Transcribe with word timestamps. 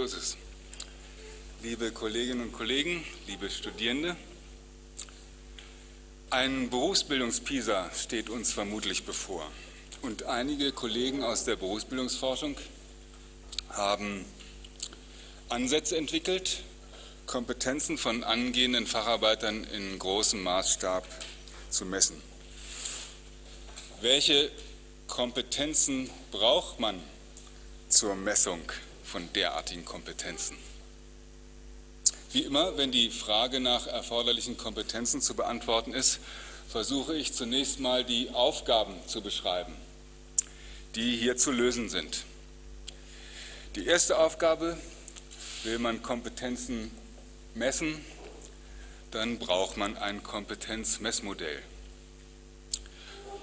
Moses. 0.00 0.38
Liebe 1.62 1.90
Kolleginnen 1.90 2.40
und 2.40 2.52
Kollegen, 2.52 3.04
liebe 3.26 3.50
Studierende, 3.50 4.16
ein 6.30 6.70
Berufsbildungspisa 6.70 7.90
steht 7.94 8.30
uns 8.30 8.50
vermutlich 8.50 9.04
bevor. 9.04 9.46
Und 10.00 10.22
einige 10.22 10.72
Kollegen 10.72 11.22
aus 11.22 11.44
der 11.44 11.56
Berufsbildungsforschung 11.56 12.56
haben 13.68 14.24
Ansätze 15.50 15.98
entwickelt, 15.98 16.62
Kompetenzen 17.26 17.98
von 17.98 18.24
angehenden 18.24 18.86
Facharbeitern 18.86 19.64
in 19.64 19.98
großem 19.98 20.42
Maßstab 20.42 21.06
zu 21.68 21.84
messen. 21.84 22.16
Welche 24.00 24.50
Kompetenzen 25.08 26.08
braucht 26.30 26.80
man 26.80 27.02
zur 27.90 28.14
Messung 28.14 28.62
von 29.10 29.32
derartigen 29.32 29.84
Kompetenzen? 29.84 30.56
Wie 32.32 32.42
immer, 32.42 32.76
wenn 32.76 32.92
die 32.92 33.10
Frage 33.10 33.58
nach 33.58 33.88
erforderlichen 33.88 34.56
Kompetenzen 34.56 35.20
zu 35.20 35.34
beantworten 35.34 35.92
ist, 35.92 36.20
versuche 36.68 37.16
ich 37.16 37.32
zunächst 37.32 37.80
mal 37.80 38.04
die 38.04 38.30
Aufgaben 38.30 38.94
zu 39.08 39.20
beschreiben, 39.20 39.74
die 40.94 41.16
hier 41.16 41.36
zu 41.36 41.50
lösen 41.50 41.88
sind. 41.88 42.24
Die 43.74 43.86
erste 43.86 44.18
Aufgabe, 44.18 44.78
will 45.64 45.80
man 45.80 46.02
Kompetenzen 46.02 46.92
messen, 47.54 48.04
dann 49.10 49.38
braucht 49.38 49.76
man 49.76 49.96
ein 49.96 50.22
Kompetenzmessmodell 50.22 51.60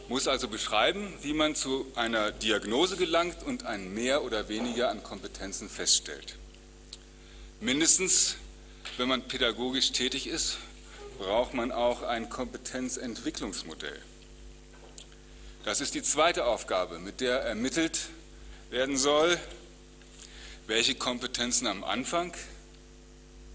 muss 0.10 0.28
also 0.28 0.48
beschreiben, 0.48 1.14
wie 1.22 1.34
man 1.34 1.56
zu 1.56 1.86
einer 1.96 2.32
Diagnose 2.32 2.96
gelangt 2.96 3.44
und 3.44 3.66
ein 3.66 3.94
Mehr 3.94 4.24
oder 4.24 4.48
weniger 4.48 4.90
an 4.90 5.04
Kompetenzen 5.04 5.70
feststellt. 5.70 6.36
Mindestens, 7.60 8.36
wenn 8.98 9.10
man 9.10 9.24
pädagogisch 9.24 9.92
tätig 9.92 10.28
ist, 10.28 10.58
braucht 11.18 11.54
man 11.54 11.72
auch 11.72 12.04
ein 12.04 12.30
Kompetenzentwicklungsmodell. 12.30 14.00
Das 15.66 15.82
ist 15.82 15.96
die 15.96 16.04
zweite 16.04 16.46
Aufgabe, 16.46 17.00
mit 17.00 17.20
der 17.20 17.42
ermittelt 17.42 18.10
werden 18.70 18.98
soll, 18.98 19.38
welche 20.68 20.96
Kompetenzen 20.96 21.68
am 21.68 21.84
Anfang 21.84 22.34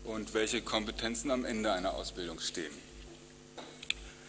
und 0.05 0.35
welche 0.35 0.61
Kompetenzen 0.61 1.31
am 1.31 1.45
Ende 1.45 1.73
einer 1.73 1.95
Ausbildung 1.95 2.41
stehen. 2.41 2.73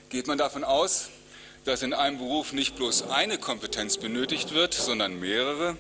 Geht 0.10 0.28
man 0.28 0.38
davon 0.38 0.64
aus, 0.64 1.10
dass 1.66 1.82
in 1.82 1.94
einem 1.94 2.18
Beruf 2.18 2.54
nicht 2.54 2.76
bloß 2.76 3.04
eine 3.04 3.38
Kompetenz 3.38 3.98
benötigt 3.98 4.54
wird, 4.54 4.74
sondern 4.74 5.20
mehrere, 5.20 5.78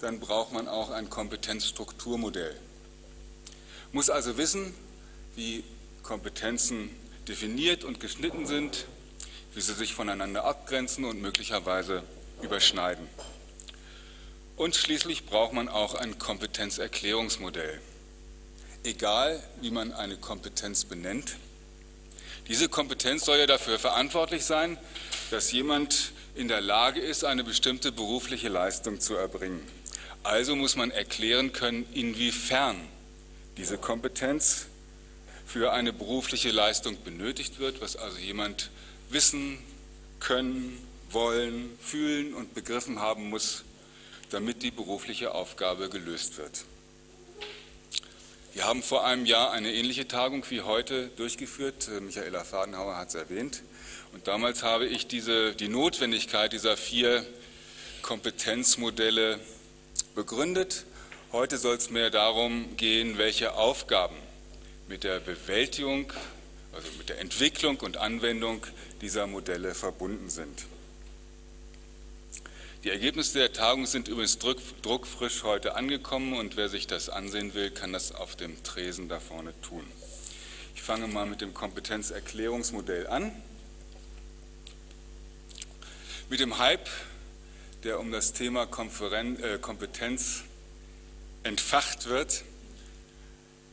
dann 0.00 0.20
braucht 0.20 0.52
man 0.52 0.68
auch 0.68 0.90
ein 0.90 1.10
Kompetenzstrukturmodell. 1.10 2.56
Muss 3.92 4.08
also 4.08 4.36
wissen, 4.38 4.74
wie 5.34 5.64
Kompetenzen 6.02 6.90
definiert 7.28 7.84
und 7.84 8.00
geschnitten 8.00 8.46
sind, 8.46 8.86
wie 9.54 9.60
sie 9.60 9.74
sich 9.74 9.94
voneinander 9.94 10.44
abgrenzen 10.44 11.04
und 11.04 11.20
möglicherweise 11.20 12.02
überschneiden. 12.40 13.06
Und 14.56 14.76
schließlich 14.76 15.26
braucht 15.26 15.52
man 15.52 15.68
auch 15.68 15.94
ein 15.94 16.18
Kompetenzerklärungsmodell. 16.18 17.80
Egal, 18.84 19.42
wie 19.60 19.70
man 19.70 19.92
eine 19.92 20.16
Kompetenz 20.16 20.84
benennt, 20.84 21.36
diese 22.50 22.68
Kompetenz 22.68 23.24
soll 23.26 23.38
ja 23.38 23.46
dafür 23.46 23.78
verantwortlich 23.78 24.44
sein, 24.44 24.76
dass 25.30 25.52
jemand 25.52 26.10
in 26.34 26.48
der 26.48 26.60
Lage 26.60 26.98
ist, 27.00 27.24
eine 27.24 27.44
bestimmte 27.44 27.92
berufliche 27.92 28.48
Leistung 28.48 28.98
zu 28.98 29.14
erbringen. 29.14 29.62
Also 30.24 30.56
muss 30.56 30.74
man 30.74 30.90
erklären 30.90 31.52
können, 31.52 31.86
inwiefern 31.94 32.76
diese 33.56 33.78
Kompetenz 33.78 34.66
für 35.46 35.72
eine 35.72 35.92
berufliche 35.92 36.50
Leistung 36.50 37.00
benötigt 37.04 37.60
wird, 37.60 37.80
was 37.80 37.94
also 37.94 38.18
jemand 38.18 38.70
wissen, 39.10 39.58
können, 40.18 40.76
wollen, 41.10 41.78
fühlen 41.80 42.34
und 42.34 42.52
begriffen 42.54 42.98
haben 42.98 43.30
muss, 43.30 43.62
damit 44.30 44.64
die 44.64 44.72
berufliche 44.72 45.36
Aufgabe 45.36 45.88
gelöst 45.88 46.36
wird. 46.36 46.64
Wir 48.52 48.64
haben 48.64 48.82
vor 48.82 49.04
einem 49.06 49.26
Jahr 49.26 49.52
eine 49.52 49.72
ähnliche 49.72 50.08
Tagung 50.08 50.44
wie 50.50 50.62
heute 50.62 51.06
durchgeführt. 51.16 51.88
Äh, 51.88 52.00
Michaela 52.00 52.42
Fadenhauer 52.42 52.96
hat 52.96 53.10
es 53.10 53.14
erwähnt. 53.14 53.62
Und 54.12 54.26
damals 54.26 54.64
habe 54.64 54.86
ich 54.86 55.06
diese, 55.06 55.54
die 55.54 55.68
Notwendigkeit 55.68 56.52
dieser 56.52 56.76
vier 56.76 57.24
Kompetenzmodelle 58.02 59.38
begründet. 60.16 60.84
Heute 61.30 61.58
soll 61.58 61.76
es 61.76 61.90
mehr 61.90 62.10
darum 62.10 62.76
gehen, 62.76 63.18
welche 63.18 63.54
Aufgaben 63.54 64.16
mit 64.88 65.04
der 65.04 65.20
Bewältigung, 65.20 66.12
also 66.72 66.88
mit 66.98 67.08
der 67.08 67.20
Entwicklung 67.20 67.78
und 67.78 67.98
Anwendung 67.98 68.66
dieser 69.00 69.28
Modelle 69.28 69.76
verbunden 69.76 70.28
sind. 70.28 70.66
Die 72.82 72.88
Ergebnisse 72.88 73.38
der 73.38 73.52
Tagung 73.52 73.84
sind 73.84 74.08
übrigens 74.08 74.38
druckfrisch 74.38 75.42
heute 75.42 75.74
angekommen 75.74 76.32
und 76.32 76.56
wer 76.56 76.70
sich 76.70 76.86
das 76.86 77.10
ansehen 77.10 77.52
will, 77.52 77.70
kann 77.70 77.92
das 77.92 78.12
auf 78.12 78.36
dem 78.36 78.62
Tresen 78.62 79.06
da 79.10 79.20
vorne 79.20 79.52
tun. 79.60 79.86
Ich 80.74 80.80
fange 80.80 81.06
mal 81.06 81.26
mit 81.26 81.42
dem 81.42 81.52
Kompetenzerklärungsmodell 81.52 83.06
an. 83.06 83.32
Mit 86.30 86.40
dem 86.40 86.56
Hype, 86.56 86.88
der 87.84 88.00
um 88.00 88.12
das 88.12 88.32
Thema 88.32 88.64
Konferen 88.64 89.38
äh, 89.42 89.58
Kompetenz 89.60 90.44
entfacht 91.42 92.06
wird, 92.06 92.44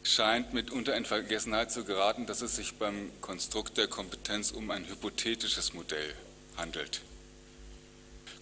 scheint 0.03 0.53
mitunter 0.53 0.97
in 0.97 1.05
Vergessenheit 1.05 1.71
zu 1.71 1.85
geraten, 1.85 2.25
dass 2.25 2.41
es 2.41 2.57
sich 2.57 2.73
beim 2.73 3.09
Konstrukt 3.21 3.77
der 3.77 3.87
Kompetenz 3.87 4.51
um 4.51 4.69
ein 4.69 4.85
hypothetisches 4.85 5.73
Modell 5.73 6.13
handelt. 6.57 7.01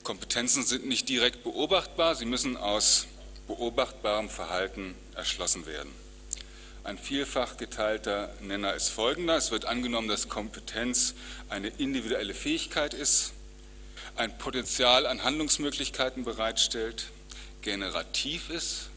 Kompetenzen 0.06 0.64
sind 0.64 0.86
nicht 0.86 1.10
direkt 1.10 1.44
beobachtbar, 1.44 2.14
sie 2.14 2.26
müssen 2.26 2.58
aus 2.58 3.08
beobachtbarem 3.48 4.30
Verhalten 4.30 4.94
erschlossen 5.16 5.66
werden. 5.66 5.92
Ein 6.84 7.00
vielfach 7.00 7.58
geteilter 7.58 8.32
Nenner 8.40 8.76
ist 8.76 8.90
folgender. 8.90 9.36
Es 9.36 9.50
wird 9.50 9.66
angenommen, 9.66 10.08
dass 10.08 10.30
Kompetenz 10.30 11.16
eine 11.50 11.70
individuelle 11.70 12.36
Fähigkeit 12.36 12.94
ist, 12.94 13.34
ein 14.16 14.38
Potenzial 14.38 15.08
an 15.08 15.24
Handlungsmöglichkeiten 15.24 16.24
bereitstellt, 16.24 17.08
generativ 17.64 18.52
ist, 18.52 18.90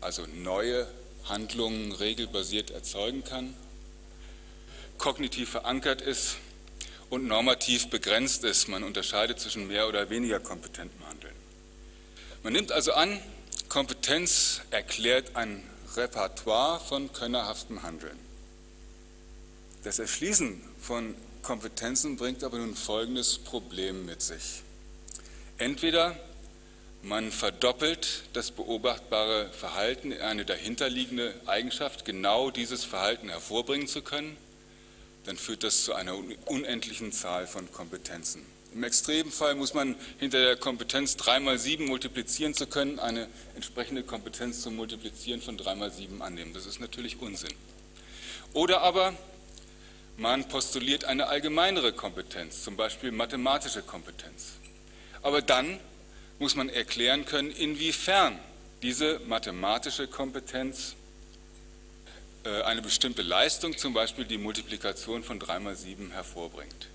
also 0.00 0.26
neue 0.36 0.86
Handlungen 1.24 1.92
regelbasiert 1.92 2.70
erzeugen 2.70 3.24
kann, 3.24 3.54
kognitiv 4.96 5.50
verankert 5.50 6.00
ist, 6.00 6.38
und 7.10 7.26
normativ 7.26 7.90
begrenzt 7.90 8.44
ist. 8.44 8.68
Man 8.68 8.84
unterscheidet 8.84 9.40
zwischen 9.40 9.66
mehr 9.66 9.88
oder 9.88 10.08
weniger 10.08 10.40
kompetentem 10.40 11.06
Handeln. 11.06 11.34
Man 12.42 12.52
nimmt 12.52 12.72
also 12.72 12.92
an, 12.92 13.20
Kompetenz 13.68 14.62
erklärt 14.70 15.36
ein 15.36 15.62
Repertoire 15.96 16.80
von 16.80 17.12
könnerhaftem 17.12 17.82
Handeln. 17.82 18.18
Das 19.82 19.98
Erschließen 19.98 20.62
von 20.80 21.14
Kompetenzen 21.42 22.16
bringt 22.16 22.44
aber 22.44 22.58
nun 22.58 22.74
folgendes 22.74 23.38
Problem 23.38 24.06
mit 24.06 24.22
sich. 24.22 24.62
Entweder 25.58 26.16
man 27.02 27.32
verdoppelt 27.32 28.24
das 28.34 28.50
beobachtbare 28.50 29.48
Verhalten 29.52 30.12
in 30.12 30.20
eine 30.20 30.44
dahinterliegende 30.44 31.34
Eigenschaft, 31.46 32.04
genau 32.04 32.50
dieses 32.50 32.84
Verhalten 32.84 33.30
hervorbringen 33.30 33.88
zu 33.88 34.02
können, 34.02 34.36
dann 35.30 35.36
führt 35.36 35.62
das 35.62 35.84
zu 35.84 35.94
einer 35.94 36.16
unendlichen 36.46 37.12
Zahl 37.12 37.46
von 37.46 37.70
Kompetenzen. 37.70 38.44
Im 38.74 38.82
Extremfall 38.82 39.54
muss 39.54 39.74
man 39.74 39.94
hinter 40.18 40.42
der 40.42 40.56
Kompetenz 40.56 41.16
3 41.18 41.38
mal 41.38 41.56
7 41.56 41.86
multiplizieren 41.86 42.52
zu 42.52 42.66
können, 42.66 42.98
eine 42.98 43.28
entsprechende 43.54 44.02
Kompetenz 44.02 44.62
zum 44.62 44.74
Multiplizieren 44.74 45.40
von 45.40 45.56
3 45.56 45.76
mal 45.76 45.92
7 45.92 46.20
annehmen. 46.20 46.52
Das 46.52 46.66
ist 46.66 46.80
natürlich 46.80 47.20
Unsinn. 47.20 47.54
Oder 48.54 48.80
aber 48.80 49.14
man 50.16 50.48
postuliert 50.48 51.04
eine 51.04 51.28
allgemeinere 51.28 51.92
Kompetenz, 51.92 52.64
zum 52.64 52.76
Beispiel 52.76 53.12
mathematische 53.12 53.82
Kompetenz. 53.82 54.54
Aber 55.22 55.42
dann 55.42 55.78
muss 56.40 56.56
man 56.56 56.68
erklären 56.68 57.24
können, 57.24 57.52
inwiefern 57.52 58.36
diese 58.82 59.20
mathematische 59.28 60.08
Kompetenz 60.08 60.96
eine 62.44 62.82
bestimmte 62.82 63.22
Leistung, 63.22 63.76
zum 63.76 63.92
Beispiel 63.92 64.24
die 64.24 64.38
Multiplikation 64.38 65.22
von 65.22 65.38
3 65.38 65.60
mal 65.60 65.76
7, 65.76 66.10
hervorbringt. 66.10 66.88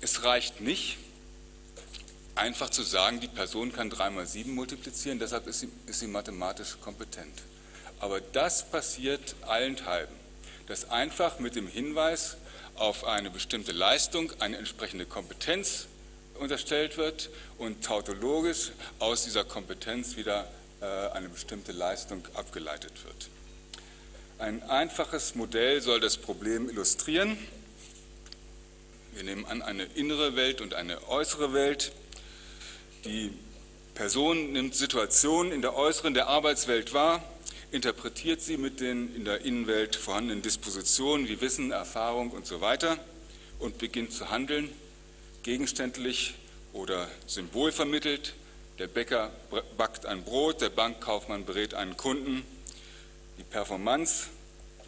Es 0.00 0.24
reicht 0.24 0.60
nicht, 0.60 0.98
einfach 2.34 2.70
zu 2.70 2.82
sagen, 2.82 3.20
die 3.20 3.28
Person 3.28 3.72
kann 3.72 3.90
3 3.90 4.10
mal 4.10 4.26
7 4.26 4.54
multiplizieren, 4.54 5.18
deshalb 5.18 5.46
ist 5.46 5.60
sie, 5.60 5.68
ist 5.86 6.00
sie 6.00 6.06
mathematisch 6.06 6.76
kompetent. 6.80 7.42
Aber 8.00 8.20
das 8.20 8.70
passiert 8.70 9.34
allenthalben, 9.42 10.14
dass 10.66 10.90
einfach 10.90 11.38
mit 11.38 11.56
dem 11.56 11.68
Hinweis 11.68 12.36
auf 12.74 13.04
eine 13.04 13.30
bestimmte 13.30 13.72
Leistung 13.72 14.32
eine 14.40 14.56
entsprechende 14.56 15.06
Kompetenz 15.06 15.86
unterstellt 16.38 16.96
wird 16.96 17.30
und 17.58 17.84
tautologisch 17.84 18.72
aus 18.98 19.24
dieser 19.24 19.44
Kompetenz 19.44 20.16
wieder 20.16 20.40
äh, 20.42 20.63
eine 20.84 21.28
bestimmte 21.28 21.72
Leistung 21.72 22.26
abgeleitet 22.34 23.04
wird. 23.04 23.28
Ein 24.38 24.62
einfaches 24.64 25.34
Modell 25.34 25.80
soll 25.80 26.00
das 26.00 26.16
Problem 26.16 26.68
illustrieren. 26.68 27.38
Wir 29.14 29.22
nehmen 29.22 29.44
an 29.46 29.62
eine 29.62 29.84
innere 29.84 30.34
Welt 30.34 30.60
und 30.60 30.74
eine 30.74 31.08
äußere 31.08 31.52
Welt. 31.52 31.92
Die 33.04 33.32
Person 33.94 34.52
nimmt 34.52 34.74
Situationen 34.74 35.52
in 35.52 35.62
der 35.62 35.76
äußeren 35.76 36.14
der 36.14 36.26
Arbeitswelt 36.26 36.92
wahr, 36.92 37.22
interpretiert 37.70 38.40
sie 38.40 38.56
mit 38.56 38.80
den 38.80 39.14
in 39.14 39.24
der 39.24 39.42
Innenwelt 39.42 39.94
vorhandenen 39.94 40.42
Dispositionen 40.42 41.28
wie 41.28 41.40
Wissen, 41.40 41.70
Erfahrung 41.70 42.30
und 42.32 42.44
so 42.44 42.60
weiter 42.60 42.98
und 43.60 43.78
beginnt 43.78 44.12
zu 44.12 44.30
handeln, 44.30 44.68
gegenständlich 45.44 46.34
oder 46.72 47.08
symbolvermittelt. 47.26 48.34
Der 48.78 48.88
Bäcker 48.88 49.30
backt 49.76 50.04
ein 50.04 50.24
Brot, 50.24 50.60
der 50.60 50.70
Bankkaufmann 50.70 51.44
berät 51.44 51.74
einen 51.74 51.96
Kunden. 51.96 52.44
Die 53.38 53.44
Performance 53.44 54.26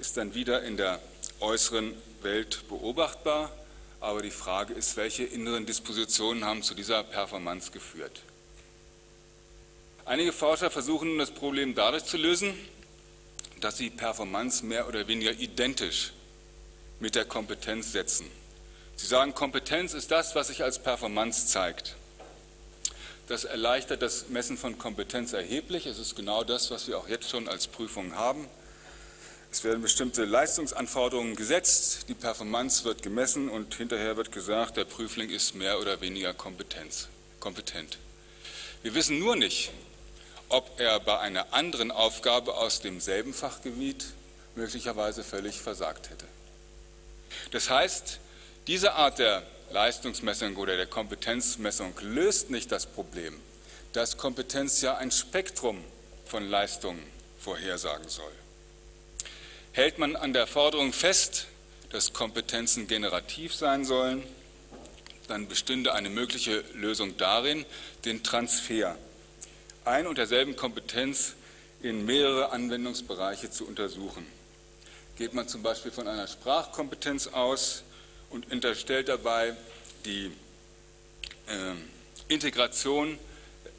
ist 0.01 0.17
dann 0.17 0.35
wieder 0.35 0.63
in 0.65 0.77
der 0.77 1.01
äußeren 1.39 1.95
Welt 2.23 2.69
beobachtbar, 2.69 3.53
aber 4.01 4.23
die 4.23 4.33
Frage 4.33 4.75
ist, 4.75 4.97
welche 4.97 5.23
inneren 5.23 5.67
Dispositionen 5.67 6.45
haben 6.45 6.65
zu 6.65 6.75
dieser 6.75 7.05
Performance 7.05 7.71
geführt. 7.71 8.23
Einige 10.05 10.33
Forscher 10.33 10.71
versuchen 10.71 11.09
nun 11.09 11.19
das 11.19 11.31
Problem 11.31 11.77
dadurch 11.77 12.05
zu 12.05 12.17
lösen, 12.17 12.55
dass 13.61 13.77
sie 13.77 13.91
Performance 13.91 14.65
mehr 14.65 14.89
oder 14.89 15.07
weniger 15.07 15.33
identisch 15.33 16.13
mit 16.99 17.15
der 17.15 17.25
Kompetenz 17.25 17.93
setzen. 17.93 18.29
Sie 18.97 19.07
sagen, 19.07 19.35
Kompetenz 19.35 19.95
ist 19.95 20.11
das, 20.11 20.35
was 20.35 20.49
sich 20.49 20.65
als 20.65 20.81
Performance 20.81 21.47
zeigt. 21.47 21.97
Das 23.27 23.45
erleichtert 23.45 24.03
das 24.03 24.29
Messen 24.29 24.57
von 24.57 24.79
Kompetenz 24.79 25.33
erheblich. 25.33 25.87
Es 25.87 25.99
ist 25.99 26.15
genau 26.15 26.45
das, 26.45 26.71
was 26.71 26.87
wir 26.87 26.99
auch 26.99 27.09
jetzt 27.09 27.29
schon 27.29 27.49
als 27.49 27.67
Prüfung 27.67 28.15
haben. 28.15 28.49
Es 29.51 29.65
werden 29.65 29.83
bestimmte 29.83 30.25
Leistungsanforderungen 30.25 31.35
gesetzt, 31.35 32.09
die 32.09 32.15
Performance 32.15 32.85
wird 32.85 33.03
gemessen 33.03 33.49
und 33.49 33.75
hinterher 33.75 34.17
wird 34.17 34.31
gesagt, 34.31 34.77
der 34.77 34.85
Prüfling 34.85 35.31
ist 35.31 35.55
mehr 35.55 35.81
oder 35.81 36.01
weniger 36.01 36.35
Kompetenz, 36.35 37.09
kompetent. 37.41 37.99
Wir 38.83 38.95
wissen 38.95 39.19
nur 39.19 39.35
nicht, 39.35 39.71
ob 40.49 40.79
er 40.79 41.01
bei 41.01 41.19
einer 41.19 41.53
anderen 41.55 41.91
Aufgabe 41.91 42.55
aus 42.55 42.81
demselben 42.81 43.33
Fachgebiet 43.33 44.05
möglicherweise 44.57 45.25
völlig 45.25 45.61
versagt 45.61 46.11
hätte. 46.11 46.27
Das 47.51 47.71
heißt, 47.71 48.21
diese 48.67 48.93
Art 48.93 49.19
der 49.19 49.43
Leistungsmessung 49.71 50.57
oder 50.57 50.77
der 50.77 50.87
Kompetenzmessung 50.87 51.95
löst 52.01 52.51
nicht 52.51 52.71
das 52.73 52.87
Problem, 52.87 53.41
dass 53.93 54.17
Kompetenz 54.17 54.81
ja 54.81 54.97
ein 54.97 55.11
Spektrum 55.11 55.83
von 56.25 56.49
Leistungen 56.49 57.03
vorhersagen 57.39 58.09
soll. 58.09 58.33
Hält 59.73 59.99
man 59.99 60.17
an 60.17 60.33
der 60.33 60.47
Forderung 60.47 60.93
fest, 60.93 61.47
dass 61.91 62.13
Kompetenzen 62.13 62.87
generativ 62.87 63.55
sein 63.55 63.85
sollen, 63.85 64.23
dann 65.29 65.49
bestünde 65.49 65.93
eine 65.95 66.11
mögliche 66.11 66.65
Lösung 66.75 67.17
darin, 67.17 67.65
den 68.05 68.23
Transfer 68.23 68.97
ein 69.87 70.07
und 70.07 70.19
derselben 70.19 70.57
Kompetenz 70.57 71.35
in 71.81 72.05
mehrere 72.05 72.51
Anwendungsbereiche 72.51 73.51
zu 73.51 73.67
untersuchen. 73.67 74.27
Geht 75.17 75.33
man 75.33 75.49
zum 75.49 75.63
Beispiel 75.63 75.93
von 75.93 76.09
einer 76.09 76.27
Sprachkompetenz 76.27 77.29
aus 77.29 77.83
und 78.31 78.51
unterstellt 78.51 79.09
dabei 79.09 79.57
die 80.05 80.31
äh, 81.47 81.75
Integration 82.29 83.19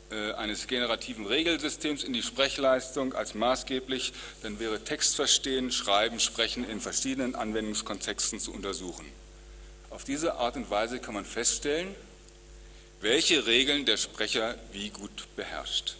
eines 0.10 0.68
generativen 0.68 1.26
Regelsystems 1.26 2.06
in 2.06 2.14
die 2.14 2.24
Sprechleistung 2.24 3.14
als 3.14 3.36
maßgeblich, 3.36 4.14
dann 4.42 4.58
wäre 4.58 4.82
Textverstehen, 4.82 5.70
Schreiben, 5.70 6.22
Sprechen 6.22 6.64
in 6.70 6.80
verschiedenen 6.80 7.36
Anwendungskontexten 7.36 8.40
zu 8.40 8.54
untersuchen. 8.54 9.06
Auf 9.90 10.06
diese 10.06 10.36
Art 10.36 10.56
und 10.56 10.70
Weise 10.70 11.00
kann 11.00 11.14
man 11.14 11.26
feststellen, 11.26 11.94
welche 13.02 13.46
Regeln 13.48 13.86
der 13.86 13.98
Sprecher 13.98 14.56
wie 14.72 14.90
gut 14.90 15.28
beherrscht. 15.36 15.96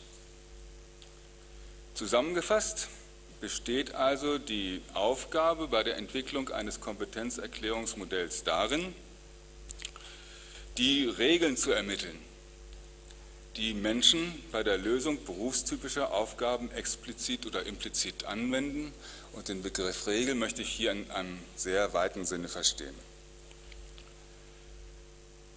Zusammengefasst 1.94 2.88
besteht 3.40 3.94
also 3.94 4.38
die 4.38 4.82
Aufgabe 4.94 5.68
bei 5.68 5.84
der 5.84 5.98
Entwicklung 5.98 6.50
eines 6.50 6.80
Kompetenzerklärungsmodells 6.80 8.44
darin, 8.44 8.94
die 10.78 11.06
Regeln 11.06 11.58
zu 11.58 11.72
ermitteln, 11.72 12.18
die 13.56 13.74
Menschen 13.74 14.44
bei 14.52 14.64
der 14.64 14.78
Lösung 14.78 15.24
berufstypischer 15.26 16.14
Aufgaben 16.14 16.72
explizit 16.72 17.46
oder 17.46 17.66
implizit 17.66 18.26
anwenden. 18.26 18.94
Und 19.34 19.50
den 19.50 19.62
Begriff 19.62 20.08
Regel 20.08 20.36
möchte 20.36 20.62
ich 20.62 20.70
hier 20.70 20.92
in 20.92 21.10
einem 21.12 21.40
sehr 21.56 21.94
weiten 21.94 22.26
Sinne 22.26 22.48
verstehen. 22.48 22.96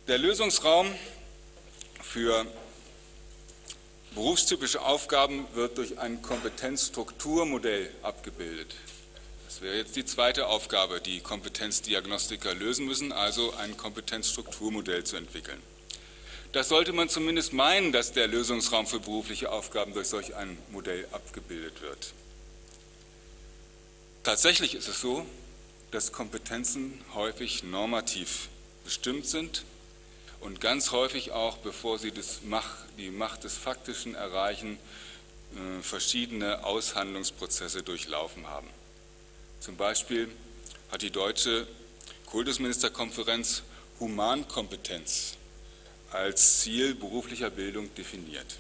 Der 0.09 0.19
Lösungsraum 0.19 0.93
für 2.03 2.47
berufstypische 4.15 4.83
Aufgaben 4.83 5.47
wird 5.55 5.79
durch 5.79 5.99
ein 5.99 6.23
Kompetenzstrukturmodell 6.23 7.91
abgebildet. 8.03 8.75
Das 9.47 9.61
wäre 9.61 9.77
jetzt 9.77 9.97
die 9.97 10.05
zweite 10.05 10.47
Aufgabe, 10.47 11.01
die 11.01 11.21
Kompetenzdiagnostiker 11.21 12.55
lösen 12.55 12.87
müssen, 12.87 13.13
also 13.13 13.55
ein 13.55 13.77
Kompetenzstrukturmodell 13.77 15.05
zu 15.05 15.17
entwickeln. 15.17 15.61
Das 16.53 16.69
sollte 16.69 16.93
man 16.93 17.09
zumindest 17.09 17.53
meinen, 17.53 17.93
dass 17.93 18.13
der 18.13 18.27
Lösungsraum 18.27 18.87
für 18.87 18.99
berufliche 18.99 19.53
Aufgaben 19.53 19.95
durch 19.95 20.09
solch 20.09 20.35
ein 20.35 20.59
Modell 20.71 21.07
abgebildet 21.13 21.81
wird. 21.81 22.13
Tatsächlich 24.25 24.75
ist 24.75 24.89
es 24.89 25.01
so, 25.01 25.25
dass 25.93 26.13
Kompetenzen 26.13 27.01
häufig 27.15 27.63
normativ 27.63 28.49
bestimmt 28.85 29.27
sind 29.27 29.65
und 30.41 30.61
ganz 30.61 30.91
häufig 30.91 31.33
auch, 31.33 31.59
bevor 31.59 31.99
sie 31.99 32.13
Macht, 32.45 32.79
die 32.99 33.11
Macht 33.11 33.45
des 33.45 33.57
Faktischen 33.57 34.15
erreichen, 34.15 34.79
äh, 35.55 35.83
verschiedene 35.83 36.65
Aushandlungsprozesse 36.65 37.83
durchlaufen 37.83 38.47
haben. 38.47 38.69
Zum 39.61 39.77
Beispiel 39.77 40.29
hat 40.91 41.03
die 41.03 41.11
deutsche 41.11 41.67
Kultusministerkonferenz 42.27 43.63
Humankompetenz 43.99 45.35
als 46.11 46.61
Ziel 46.61 46.95
beruflicher 46.95 47.51
Bildung 47.51 47.95
definiert. 47.95 48.57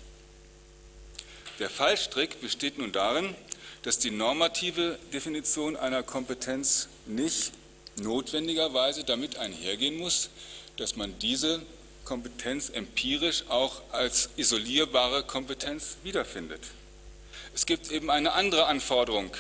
Der 1.58 1.70
Fallstrick 1.70 2.40
besteht 2.40 2.78
nun 2.78 2.92
darin, 2.92 3.34
dass 3.82 3.98
die 3.98 4.10
normative 4.10 4.98
Definition 5.12 5.76
einer 5.76 6.02
Kompetenz 6.02 6.88
nicht 7.06 7.52
notwendigerweise 7.96 9.04
damit 9.04 9.36
einhergehen 9.36 9.96
muss, 9.96 10.30
dass 10.76 10.96
man 10.96 11.18
diese 11.18 11.62
Kompetenz 12.04 12.70
empirisch 12.70 13.44
auch 13.48 13.82
als 13.92 14.30
isolierbare 14.36 15.22
Kompetenz 15.22 15.96
wiederfindet. 16.02 16.60
Es 17.54 17.66
gibt 17.66 17.90
eben 17.90 18.10
eine 18.10 18.32
andere 18.32 18.66
Anforderung, 18.66 19.30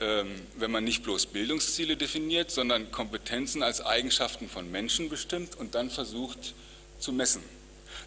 ähm, 0.00 0.40
wenn 0.56 0.70
man 0.70 0.84
nicht 0.84 1.02
bloß 1.02 1.26
Bildungsziele 1.26 1.96
definiert, 1.96 2.50
sondern 2.50 2.90
Kompetenzen 2.90 3.62
als 3.62 3.80
Eigenschaften 3.80 4.48
von 4.48 4.70
Menschen 4.70 5.08
bestimmt 5.08 5.56
und 5.56 5.74
dann 5.74 5.90
versucht 5.90 6.54
zu 6.98 7.12
messen. 7.12 7.42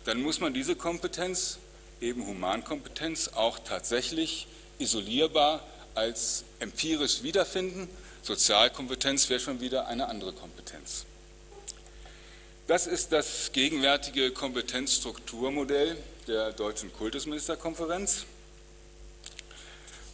Dann 0.06 0.22
muss 0.22 0.40
man 0.40 0.54
diese 0.54 0.76
Kompetenz, 0.76 1.58
eben 2.02 2.26
Humankompetenz, 2.26 3.30
auch 3.30 3.60
tatsächlich 3.60 4.48
isolierbar 4.80 5.66
als 5.96 6.44
empirisch 6.60 7.24
wiederfinden. 7.24 7.88
Sozialkompetenz 8.22 9.30
wäre 9.30 9.40
schon 9.40 9.62
wieder 9.62 9.88
eine 9.88 10.08
andere 10.08 10.34
Kompetenz. 10.34 11.06
Das 12.68 12.88
ist 12.88 13.12
das 13.12 13.52
gegenwärtige 13.52 14.32
Kompetenzstrukturmodell 14.32 15.96
der 16.28 16.52
Deutschen 16.52 16.92
Kultusministerkonferenz 16.92 18.26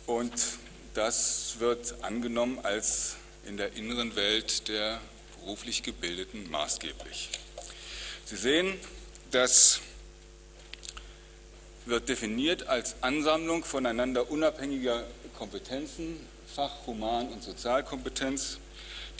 und 0.05 0.33
das 0.93 1.55
wird 1.59 2.03
angenommen 2.03 2.59
als 2.63 3.15
in 3.45 3.55
der 3.55 3.71
inneren 3.77 4.17
Welt 4.17 4.67
der 4.67 4.99
beruflich 5.39 5.81
Gebildeten 5.81 6.51
maßgeblich. 6.51 7.29
Sie 8.25 8.35
sehen, 8.35 8.77
das 9.31 9.79
wird 11.85 12.09
definiert 12.09 12.67
als 12.67 12.95
Ansammlung 12.99 13.63
voneinander 13.63 14.29
unabhängiger 14.29 15.05
Kompetenzen, 15.37 16.19
Fach-, 16.53 16.85
Human- 16.85 17.29
und 17.29 17.45
Sozialkompetenz, 17.45 18.57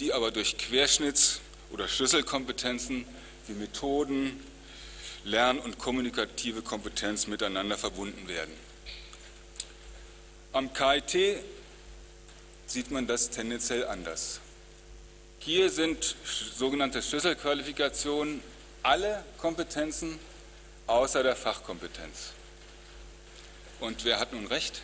die 0.02 0.12
aber 0.12 0.32
durch 0.32 0.58
Querschnitts- 0.58 1.40
oder 1.72 1.88
Schlüsselkompetenzen 1.88 3.06
wie 3.48 3.54
Methoden, 3.54 4.44
Lern- 5.24 5.60
und 5.60 5.78
kommunikative 5.78 6.62
Kompetenz 6.62 7.28
miteinander 7.28 7.78
verbunden 7.78 8.28
werden. 8.28 8.54
Am 10.54 10.74
KIT 10.74 11.44
sieht 12.66 12.92
man 12.92 13.08
das 13.08 13.30
tendenziell 13.30 13.86
anders. 13.88 14.40
Hier 15.40 15.70
sind 15.70 16.16
sogenannte 16.56 17.02
Schlüsselqualifikationen 17.02 18.42
alle 18.84 19.24
Kompetenzen 19.38 20.20
außer 20.88 21.24
der 21.24 21.36
Fachkompetenz. 21.36 22.32
Und 23.80 24.06
wer 24.06 24.20
hat 24.20 24.34
nun 24.34 24.46
recht? 24.48 24.82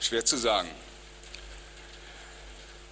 Schwer 0.00 0.24
zu 0.24 0.36
sagen. 0.36 0.68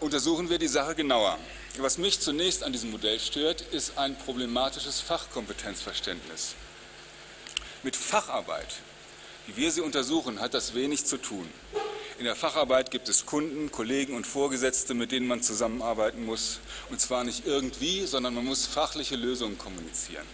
Untersuchen 0.01 0.49
wir 0.49 0.59
die 0.59 0.69
Sache 0.69 0.95
genauer. 0.95 1.39
Was 1.79 1.97
mich 1.97 2.21
zunächst 2.21 2.65
an 2.65 2.73
diesem 2.73 2.91
Modell 2.91 3.19
stört, 3.19 3.63
ist 3.63 3.97
ein 3.97 4.15
problematisches 4.15 5.01
Fachkompetenzverständnis. 5.01 6.55
Mit 7.83 7.97
Facharbeit, 7.97 8.69
wie 9.47 9.57
wir 9.57 9.73
sie 9.73 9.81
untersuchen, 9.81 10.39
hat 10.39 10.53
das 10.53 10.75
wenig 10.75 11.07
zu 11.07 11.17
tun. 11.17 11.49
In 12.19 12.27
der 12.27 12.37
Facharbeit 12.37 12.91
gibt 12.91 13.09
es 13.09 13.25
Kunden, 13.25 13.73
Kollegen 13.73 14.15
und 14.15 14.27
Vorgesetzte, 14.27 14.93
mit 14.93 15.13
denen 15.13 15.27
man 15.27 15.43
zusammenarbeiten 15.43 16.27
muss. 16.27 16.61
Und 16.91 17.01
zwar 17.01 17.25
nicht 17.25 17.47
irgendwie, 17.47 18.07
sondern 18.07 18.35
man 18.35 18.45
muss 18.45 18.67
fachliche 18.67 19.17
Lösungen 19.17 19.57
kommunizieren. 19.57 20.27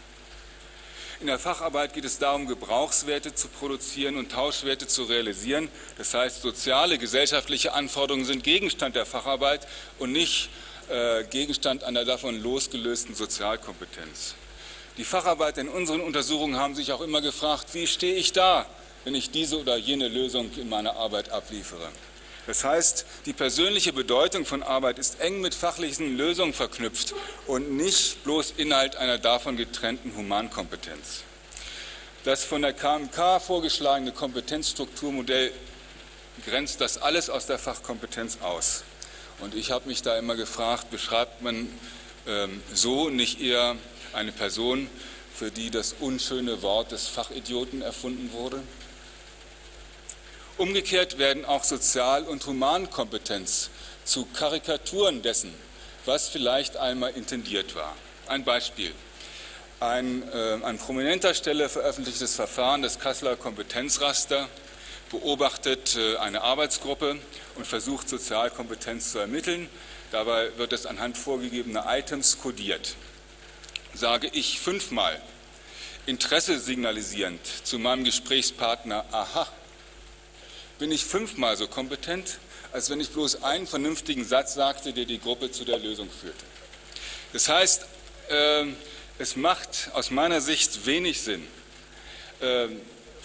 In 1.21 1.28
der 1.28 1.38
Facharbeit 1.38 1.95
geht 1.95 2.04
es 2.04 2.18
darum, 2.18 2.47
Gebrauchswerte 2.47 3.35
zu 3.35 3.49
produzieren 3.49 4.16
und 4.16 4.33
Tauschwerte 4.33 4.88
zu 4.88 5.04
realisieren. 5.04 5.68
Das 5.97 6.14
heißt, 6.14 6.42
soziale, 6.42 6.99
gesellschaftliche 6.99 7.73
Anforderungen 7.75 8.25
sind 8.25 8.42
Gegenstand 8.42 8.97
der 8.97 9.07
Facharbeit 9.07 9.66
und 9.99 10.12
nicht 10.12 10.50
äh, 10.90 11.25
Gegenstand 11.25 11.85
einer 11.85 12.04
davon 12.04 12.40
losgelösten 12.42 13.14
Sozialkompetenz. 13.14 14.35
Die 14.97 15.04
Facharbeiter 15.04 15.61
in 15.61 15.68
unseren 15.68 16.00
Untersuchungen 16.00 16.57
haben 16.57 16.75
sich 16.75 16.92
auch 16.92 17.00
immer 17.00 17.21
gefragt, 17.21 17.68
wie 17.73 17.87
stehe 17.87 18.16
ich 18.16 18.33
da, 18.33 18.66
wenn 19.04 19.14
ich 19.14 19.30
diese 19.30 19.61
oder 19.61 19.76
jene 19.76 20.09
Lösung 20.09 20.50
in 20.57 20.68
meiner 20.68 20.97
Arbeit 20.97 21.30
abliefere. 21.30 21.88
Das 22.49 22.64
heißt, 22.64 23.04
die 23.26 23.35
persönliche 23.35 23.92
Bedeutung 23.92 24.47
von 24.47 24.62
Arbeit 24.62 24.99
ist 24.99 25.21
eng 25.21 25.42
mit 25.42 25.54
fachlichen 25.54 26.16
Lösungen 26.16 26.54
verknüpft 26.54 27.14
und 27.47 27.76
nicht 27.76 28.25
bloß 28.25 28.54
Inhalt 28.57 28.97
einer 28.97 29.18
davon 29.18 29.57
getrennten 29.57 30.16
Humankompetenz. 30.16 31.25
Das 32.25 32.45
von 32.45 32.62
der 32.62 32.73
KMK 32.73 33.40
vorgeschlagene 33.40 34.12
Kompetenzstrukturmodell 34.12 35.52
grenzt 36.45 36.80
das 36.80 36.99
alles 36.99 37.30
aus 37.30 37.47
der 37.47 37.59
Fachkompetenz 37.59 38.38
aus. 38.42 38.83
Und 39.40 39.54
ich 39.54 39.71
habe 39.71 39.88
mich 39.88 40.02
da 40.02 40.18
immer 40.18 40.35
gefragt, 40.35 40.90
beschreibt 40.90 41.42
man 41.42 41.68
ähm, 42.26 42.62
so 42.75 43.09
nicht 43.09 43.40
eher 43.40 43.76
eine 44.12 44.33
Person, 44.33 44.88
für 45.35 45.50
die 45.52 45.71
das 45.71 45.95
unschöne 46.00 46.62
Wort 46.62 46.90
des 46.90 47.07
Fachidioten 47.07 47.80
erfunden 47.80 48.33
wurde? 48.33 48.61
Umgekehrt 50.57 51.18
werden 51.18 51.45
auch 51.45 51.62
Sozial- 51.62 52.25
und 52.25 52.45
Humankompetenz 52.45 53.71
zu 54.04 54.26
Karikaturen 54.26 55.23
dessen, 55.23 55.54
was 56.04 56.28
vielleicht 56.28 56.76
einmal 56.76 57.12
intendiert 57.12 57.76
war. 57.76 57.95
Ein 58.26 58.42
Beispiel. 58.42 58.92
Ein 59.78 60.28
äh, 60.33 60.59
an 60.64 60.78
prominenter 60.78 61.35
Stelle 61.35 61.68
veröffentlichtes 61.68 62.35
Verfahren 62.35 62.83
des 62.83 62.99
Kasseler 62.99 63.37
Kompetenzraster 63.37 64.49
beobachtet 65.11 65.97
äh, 65.97 66.17
eine 66.17 66.43
Arbeitsgruppe 66.43 67.19
und 67.57 67.67
versucht 67.67 68.09
Sozialkompetenz 68.09 69.12
zu 69.12 69.19
ermitteln. 69.19 69.69
Dabei 70.11 70.57
wird 70.57 70.73
es 70.73 70.87
anhand 70.87 71.19
vorgegebener 71.19 71.85
Items 71.88 72.38
kodiert. 72.41 72.95
Sage 73.95 74.31
ich 74.33 74.61
fünfmal 74.61 75.21
Interesse 76.07 76.59
signalisierend 76.59 77.41
zu 77.65 77.79
meinem 77.79 78.05
Gesprächspartner, 78.05 79.05
aha, 79.12 79.47
bin 80.79 80.91
ich 80.91 81.05
fünfmal 81.05 81.57
so 81.57 81.69
kompetent, 81.69 82.38
als 82.73 82.88
wenn 82.88 83.00
ich 83.00 83.11
bloß 83.11 83.43
einen 83.43 83.67
vernünftigen 83.67 84.25
Satz 84.25 84.55
sagte, 84.55 84.93
der 84.93 85.05
die 85.05 85.21
Gruppe 85.21 85.50
zu 85.50 85.65
der 85.65 85.79
Lösung 85.79 86.09
führte. 86.11 86.45
Das 87.33 87.49
heißt, 87.49 87.85
ähm, 88.31 88.77
es 89.19 89.37
macht 89.37 89.91
aus 89.93 90.11
meiner 90.11 90.41
Sicht 90.41 90.87
wenig 90.87 91.21
Sinn, 91.21 91.47
ähm, 92.41 92.81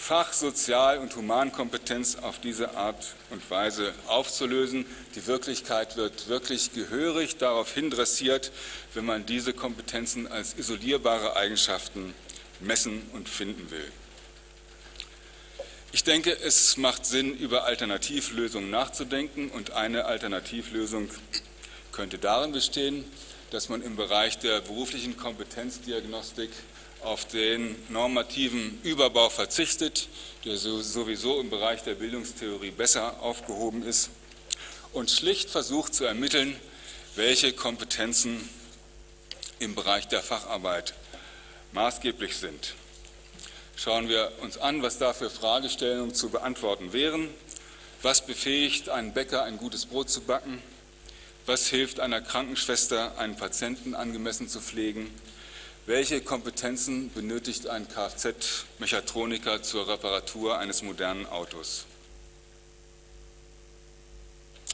Fach-, 0.06 0.34
Sozial- 0.34 0.98
und 0.98 1.16
Humankompetenz 1.16 2.16
auf 2.16 2.38
diese 2.38 2.76
Art 2.76 3.14
und 3.30 3.50
Weise 3.50 3.94
aufzulösen. 4.06 4.84
Die 5.14 5.26
Wirklichkeit 5.26 5.96
wird 5.96 6.28
wirklich 6.28 6.74
gehörig 6.74 7.38
darauf 7.38 7.72
hindressiert, 7.72 8.52
wenn 8.92 9.06
man 9.06 9.24
diese 9.24 9.54
Kompetenzen 9.54 10.26
als 10.26 10.58
isolierbare 10.58 11.36
Eigenschaften 11.36 12.12
messen 12.60 13.00
und 13.14 13.30
finden 13.30 13.70
will. 13.70 13.90
Ich 15.92 16.04
denke, 16.04 16.36
es 16.38 16.76
macht 16.76 17.06
Sinn, 17.06 17.34
über 17.38 17.64
Alternativlösungen 17.64 18.68
nachzudenken 18.68 19.48
und 19.48 19.70
eine 19.70 20.04
Alternativlösung 20.04 21.08
könnte 21.92 22.18
darin 22.18 22.52
bestehen, 22.52 23.06
dass 23.52 23.70
man 23.70 23.80
im 23.80 23.96
Bereich 23.96 24.38
der 24.38 24.60
beruflichen 24.60 25.16
Kompetenzdiagnostik 25.16 26.50
auf 27.04 27.26
den 27.26 27.76
normativen 27.88 28.80
Überbau 28.82 29.28
verzichtet, 29.28 30.08
der 30.44 30.56
sowieso 30.56 31.40
im 31.40 31.50
Bereich 31.50 31.82
der 31.82 31.94
Bildungstheorie 31.94 32.70
besser 32.70 33.20
aufgehoben 33.20 33.82
ist, 33.82 34.10
und 34.92 35.10
schlicht 35.10 35.50
versucht 35.50 35.94
zu 35.94 36.04
ermitteln, 36.04 36.56
welche 37.16 37.52
Kompetenzen 37.52 38.48
im 39.58 39.74
Bereich 39.74 40.08
der 40.08 40.22
Facharbeit 40.22 40.94
maßgeblich 41.72 42.36
sind 42.36 42.74
schauen 43.76 44.08
wir 44.08 44.32
uns 44.40 44.58
an, 44.58 44.82
was 44.82 44.98
da 44.98 45.12
für 45.12 45.30
Fragestellungen 45.30 46.14
zu 46.14 46.30
beantworten 46.30 46.92
wären. 46.92 47.28
Was 48.02 48.26
befähigt 48.26 48.88
einen 48.88 49.12
Bäcker, 49.12 49.44
ein 49.44 49.56
gutes 49.56 49.86
Brot 49.86 50.10
zu 50.10 50.20
backen? 50.20 50.62
Was 51.46 51.68
hilft 51.68 52.00
einer 52.00 52.20
Krankenschwester, 52.20 53.18
einen 53.18 53.36
Patienten 53.36 53.94
angemessen 53.94 54.48
zu 54.48 54.60
pflegen? 54.60 55.10
Welche 55.86 56.22
Kompetenzen 56.22 57.12
benötigt 57.12 57.66
ein 57.66 57.86
Kfz-Mechatroniker 57.86 59.62
zur 59.62 59.86
Reparatur 59.86 60.58
eines 60.58 60.82
modernen 60.82 61.26
Autos? 61.26 61.84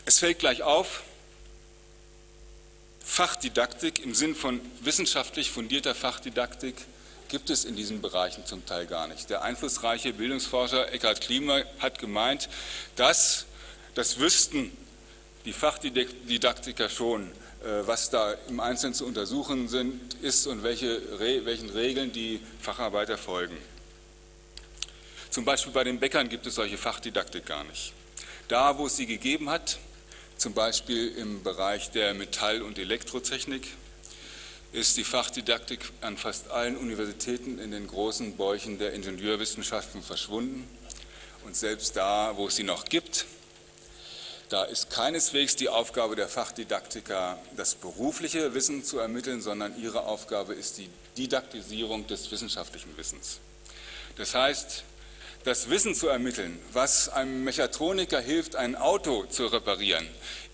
Es 0.05 0.21
fällt 0.21 0.39
gleich 0.39 0.63
auf, 0.63 1.03
Fachdidaktik 3.05 3.99
im 4.05 4.15
Sinn 4.15 4.37
von 4.37 4.61
wissenschaftlich 4.83 5.51
fundierter 5.51 5.97
Fachdidaktik 5.97 6.77
gibt 7.27 7.51
es 7.51 7.65
in 7.65 7.75
diesen 7.75 8.01
Bereichen 8.01 8.47
zum 8.47 8.65
Teil 8.65 8.87
gar 8.87 9.09
nicht. 9.09 9.31
Der 9.31 9.43
einflussreiche 9.43 10.13
Bildungsforscher 10.13 10.93
Eckhard 10.93 11.21
Klima 11.21 11.63
hat 11.81 11.99
gemeint, 11.99 12.49
dass 12.95 13.47
das 13.97 14.21
wüssten 14.21 14.71
die 15.45 15.53
Fachdidaktiker 15.53 16.89
schon, 16.89 17.33
was 17.63 18.11
da 18.11 18.33
im 18.49 18.61
Einzelnen 18.61 18.95
zu 18.95 19.07
untersuchen 19.07 19.69
sind, 19.69 20.15
ist 20.23 20.47
und 20.47 20.63
welche, 20.63 21.01
welchen 21.45 21.71
Regeln 21.71 22.13
die 22.13 22.41
Facharbeiter 22.61 23.19
folgen. 23.19 23.57
Zum 25.31 25.45
Beispiel 25.45 25.73
bei 25.73 25.85
den 25.85 26.01
Bäckern 26.01 26.29
gibt 26.29 26.47
es 26.47 26.57
solche 26.57 26.79
Fachdidaktik 26.79 27.47
gar 27.47 27.65
nicht. 27.65 27.93
Da, 28.49 28.79
wo 28.79 28.87
es 28.87 28.97
sie 28.97 29.07
gegeben 29.07 29.51
hat, 29.51 29.79
zum 30.37 30.55
Beispiel 30.55 31.09
im 31.17 31.43
Bereich 31.43 31.91
der 31.91 32.15
Metall- 32.15 32.63
und 32.63 32.79
Elektrotechnik, 32.79 33.69
ist 34.73 34.97
die 34.97 35.05
Fachdidaktik 35.05 35.81
an 36.01 36.17
fast 36.17 36.51
allen 36.51 36.77
Universitäten 36.77 37.59
in 37.59 37.73
den 37.73 37.87
großen 37.87 38.37
Bäuchen 38.37 38.79
der 38.79 38.93
Ingenieurwissenschaften 38.93 40.03
verschwunden. 40.03 40.69
Und 41.45 41.57
selbst 41.57 41.97
da, 41.97 42.33
wo 42.37 42.49
es 42.49 42.57
sie 42.57 42.63
noch 42.63 42.85
gibt, 42.87 43.27
da 44.51 44.65
ist 44.65 44.91
keineswegs 44.91 45.55
die 45.55 45.69
Aufgabe 45.69 46.17
der 46.17 46.29
Fachdidaktiker, 46.29 47.39
das 47.57 47.77
berufliche 47.77 48.53
Wissen 48.53 48.85
zu 48.85 48.99
ermitteln, 48.99 49.41
sondern 49.41 49.81
ihre 49.81 50.05
Aufgabe 50.05 50.55
ist 50.55 50.79
die 50.79 50.91
Didaktisierung 51.17 52.09
des 52.09 52.31
wissenschaftlichen 52.33 52.97
Wissens. 52.97 53.39
Das 54.17 54.35
heißt, 54.35 54.83
das 55.45 55.71
Wissen 55.71 55.95
zu 55.95 56.09
ermitteln, 56.09 56.59
was 56.73 57.09
einem 57.09 57.45
Mechatroniker 57.45 58.21
hilft, 58.21 58.57
ein 58.57 58.75
Auto 58.75 59.25
zu 59.27 59.47
reparieren, 59.47 60.07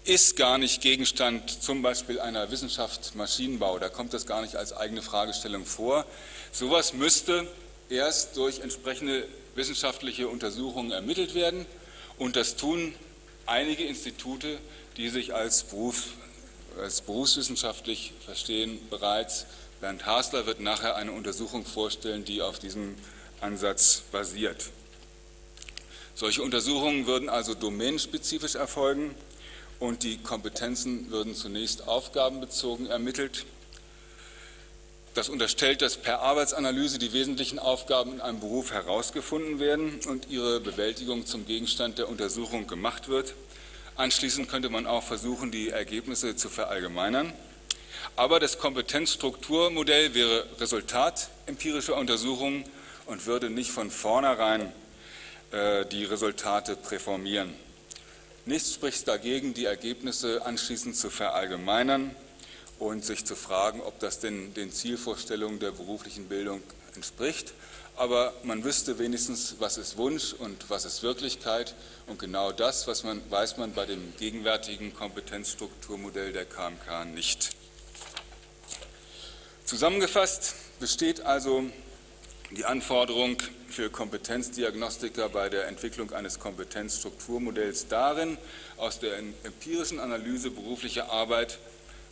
ist 0.05 0.37
gar 0.37 0.59
nicht 0.59 0.83
Gegenstand 0.83 1.63
zum 1.63 1.81
Beispiel 1.81 2.21
einer 2.21 2.51
Wissenschaft 2.51 3.15
Maschinenbau. 3.17 3.79
Da 3.79 3.89
kommt 3.89 4.13
das 4.13 4.27
gar 4.27 4.43
nicht 4.43 4.57
als 4.57 4.75
eigene 4.75 5.01
Fragestellung 5.01 5.65
vor. 5.65 6.05
Sowas 6.53 6.93
müsste 6.93 7.49
erst 7.89 8.37
durch 8.37 8.61
entsprechende 8.61 9.27
wissenschaftliche 9.55 10.29
Untersuchungen 10.29 10.93
ermittelt 10.93 11.35
werden. 11.35 11.65
Und 12.19 12.37
das 12.37 12.57
tun 12.57 12.95
einige 13.47 13.85
Institute, 13.85 14.59
die 14.97 15.09
sich 15.09 15.35
als, 15.35 15.65
Beruf, 15.65 16.09
als 16.81 17.01
berufswissenschaftlich 17.01 18.13
verstehen, 18.25 18.79
bereits. 18.91 19.47
Bernd 19.81 20.07
Hasler 20.07 20.47
wird 20.47 20.61
nachher 20.61 20.97
eine 20.97 21.13
Untersuchung 21.13 21.65
vorstellen, 21.65 22.25
die 22.25 22.43
auf 22.43 22.59
diesem 22.59 22.95
Ansatz 23.41 24.03
basiert. 24.11 24.71
Solche 26.15 26.43
Untersuchungen 26.43 27.07
würden 27.07 27.29
also 27.29 27.55
domänenspezifisch 27.55 28.55
erfolgen 28.55 29.15
und 29.79 30.03
die 30.03 30.17
Kompetenzen 30.17 31.11
würden 31.11 31.35
zunächst 31.35 31.87
aufgabenbezogen 31.87 32.87
ermittelt. 32.87 33.45
Das 35.17 35.31
unterstellt, 35.31 35.81
dass 35.81 35.97
per 35.97 36.21
Arbeitsanalyse 36.21 36.99
die 36.99 37.15
wesentlichen 37.15 37.59
Aufgaben 37.59 38.13
in 38.13 38.21
einem 38.21 38.39
Beruf 38.39 38.73
herausgefunden 38.73 39.59
werden 39.59 39.99
und 40.07 40.29
ihre 40.29 40.61
Bewältigung 40.61 41.25
zum 41.25 41.47
Gegenstand 41.47 41.97
der 41.97 42.11
Untersuchung 42.11 42.67
gemacht 42.67 43.09
wird. 43.09 43.33
Anschließend 43.97 44.51
könnte 44.51 44.69
man 44.69 44.87
auch 44.87 45.03
versuchen, 45.03 45.51
die 45.51 45.71
Ergebnisse 45.71 46.37
zu 46.37 46.51
verallgemeinern. 46.51 47.33
Aber 48.15 48.41
das 48.41 48.59
Kompetenzstrukturmodell 48.59 50.13
wäre 50.13 50.45
Resultat 50.61 51.31
empirischer 51.47 51.97
Untersuchungen 51.97 52.65
und 53.07 53.25
würde 53.25 53.49
nicht 53.49 53.71
von 53.71 53.91
vornherein 53.91 54.71
äh, 55.51 55.87
die 55.87 56.05
Resultate 56.05 56.77
präformieren. 56.77 57.55
Nichts 58.45 58.75
spricht 58.75 59.09
dagegen, 59.09 59.55
die 59.55 59.65
Ergebnisse 59.65 60.45
anschließend 60.45 60.95
zu 60.95 61.09
verallgemeinern 61.09 62.15
und 62.79 63.05
sich 63.05 63.25
zu 63.25 63.35
fragen, 63.35 63.81
ob 63.81 63.99
das 64.01 64.21
denn 64.21 64.53
den 64.55 64.71
Zielvorstellungen 64.73 65.59
der 65.59 65.71
beruflichen 65.71 66.29
Bildung 66.29 66.63
entspricht. 66.95 67.55
Aber 67.97 68.35
man 68.43 68.63
wüsste 68.63 68.99
wenigstens, 68.99 69.57
was 69.59 69.79
ist 69.79 69.97
Wunsch 69.97 70.35
und 70.35 70.69
was 70.69 70.85
ist 70.85 71.03
Wirklichkeit. 71.03 71.75
Und 72.07 72.19
genau 72.19 72.53
das 72.53 72.87
was 72.87 73.05
man, 73.05 73.23
weiß 73.31 73.57
man 73.57 73.73
bei 73.73 73.87
dem 73.87 74.13
gegenwärtigen 74.19 74.93
Kompetenzstrukturmodell 74.95 76.33
der 76.33 76.45
KMK 76.45 77.07
nicht. 77.15 77.57
Zusammengefasst 79.65 80.55
besteht 80.79 81.23
also 81.23 81.65
die 82.51 82.67
Anforderung 82.67 83.39
für 83.69 83.91
Kompetenzdiagnostiker 83.91 85.29
bei 85.31 85.49
der 85.49 85.67
Entwicklung 85.67 86.13
eines 86.13 86.39
Kompetenzstrukturmodells 86.39 87.89
darin, 87.89 88.39
aus 88.77 89.01
der 89.01 89.19
empirischen 89.43 89.99
Analyse 89.99 90.51
beruflicher 90.51 91.11
Arbeit 91.11 91.59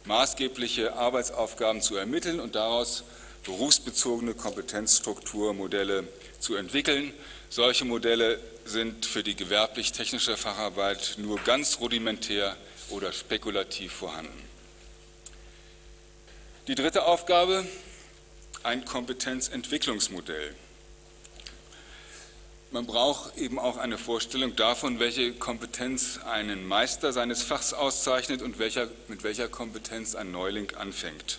maßgebliche 0.04 0.94
Arbeitsaufgaben 0.94 1.80
zu 1.80 1.96
ermitteln 1.96 2.40
und 2.40 2.54
daraus 2.54 3.04
berufsbezogene 3.44 4.34
Kompetenzstrukturmodelle 4.34 6.08
zu 6.40 6.56
entwickeln. 6.56 7.12
Solche 7.50 7.84
Modelle 7.84 8.38
sind 8.64 9.06
für 9.06 9.22
die 9.22 9.36
gewerblich-technische 9.36 10.36
Facharbeit 10.36 11.16
nur 11.18 11.38
ganz 11.40 11.80
rudimentär 11.80 12.56
oder 12.90 13.12
spekulativ 13.12 13.92
vorhanden. 13.92 14.42
Die 16.66 16.74
dritte 16.74 17.04
Aufgabe, 17.04 17.66
ein 18.62 18.84
Kompetenzentwicklungsmodell. 18.84 20.54
Man 22.74 22.86
braucht 22.86 23.38
eben 23.38 23.60
auch 23.60 23.76
eine 23.76 23.98
Vorstellung 23.98 24.56
davon, 24.56 24.98
welche 24.98 25.32
Kompetenz 25.32 26.18
einen 26.28 26.66
Meister 26.66 27.12
seines 27.12 27.44
Fachs 27.44 27.72
auszeichnet 27.72 28.42
und 28.42 28.58
welcher, 28.58 28.88
mit 29.06 29.22
welcher 29.22 29.46
Kompetenz 29.46 30.16
ein 30.16 30.32
Neuling 30.32 30.74
anfängt. 30.74 31.38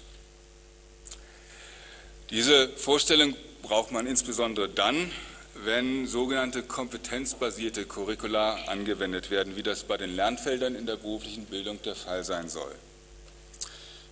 Diese 2.30 2.70
Vorstellung 2.70 3.36
braucht 3.64 3.92
man 3.92 4.08
insbesondere 4.08 4.70
dann, 4.70 5.12
wenn 5.56 6.08
sogenannte 6.08 6.64
kompetenzbasierte 6.64 7.84
Curricula 7.84 8.54
angewendet 8.68 9.30
werden, 9.30 9.58
wie 9.58 9.64
das 9.64 9.84
bei 9.84 9.98
den 9.98 10.16
Lernfeldern 10.16 10.74
in 10.74 10.86
der 10.86 10.96
beruflichen 10.96 11.44
Bildung 11.48 11.82
der 11.82 11.96
Fall 11.96 12.24
sein 12.24 12.48
soll. 12.48 12.74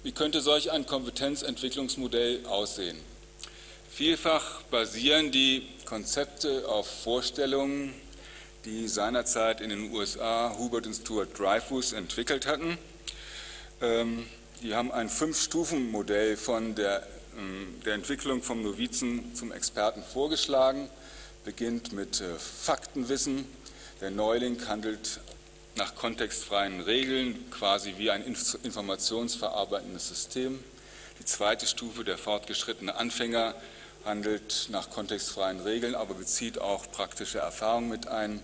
Wie 0.04 0.12
könnte 0.12 0.42
solch 0.42 0.72
ein 0.72 0.86
Kompetenzentwicklungsmodell 0.86 2.46
aussehen? 2.48 3.00
Vielfach 3.90 4.64
basieren 4.64 5.32
die 5.32 5.66
Konzepte 5.94 6.68
auf 6.68 6.88
Vorstellungen, 7.04 7.94
die 8.66 8.88
seinerzeit 8.88 9.62
in 9.62 9.70
den 9.70 9.94
USA 9.94 10.56
Hubert 10.58 10.88
und 10.88 10.96
Stuart 10.96 11.38
Dreyfus 11.38 11.94
entwickelt 11.94 12.48
hatten. 12.48 12.80
Ähm, 13.80 14.26
die 14.64 14.74
haben 14.74 14.92
ein 14.92 15.08
Fünf-Stufen-Modell 15.08 16.36
von 16.36 16.74
der 16.74 17.06
ähm, 17.38 17.80
der 17.86 17.94
Entwicklung 17.94 18.42
vom 18.42 18.64
Novizen 18.64 19.36
zum 19.36 19.52
Experten 19.52 20.02
vorgeschlagen. 20.02 20.90
Beginnt 21.46 21.94
mit 21.94 22.22
äh, 22.22 22.40
Faktenwissen. 22.40 23.46
Der 24.02 24.10
Neuling 24.10 24.68
handelt 24.68 25.20
nach 25.76 25.94
kontextfreien 25.94 26.82
Regeln, 26.82 27.52
quasi 27.52 27.94
wie 28.00 28.10
ein 28.10 28.24
informationsverarbeitendes 28.64 30.08
System. 30.08 30.58
Die 31.20 31.26
zweite 31.26 31.68
Stufe, 31.68 32.04
der 32.04 32.18
fortgeschrittene 32.18 32.96
Anfänger, 32.96 33.54
handelt 34.06 34.68
nach 34.70 34.90
kontextfreien 34.90 35.60
Regeln, 35.62 35.96
aber 35.96 36.14
bezieht 36.14 36.60
auch 36.60 36.92
praktische 36.92 37.40
Erfahrung 37.40 37.90
mit 37.90 38.08
ein. 38.08 38.42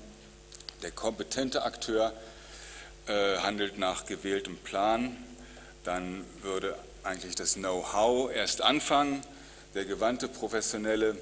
Der 0.81 0.91
kompetente 0.91 1.63
Akteur 1.63 2.13
äh, 3.07 3.37
handelt 3.39 3.77
nach 3.77 4.05
gewähltem 4.05 4.57
Plan. 4.57 5.17
Dann 5.83 6.23
würde 6.41 6.77
eigentlich 7.03 7.35
das 7.35 7.55
Know-how 7.55 8.31
erst 8.31 8.61
anfangen. 8.61 9.21
Der 9.73 9.85
gewandte 9.85 10.27
Professionelle 10.27 11.17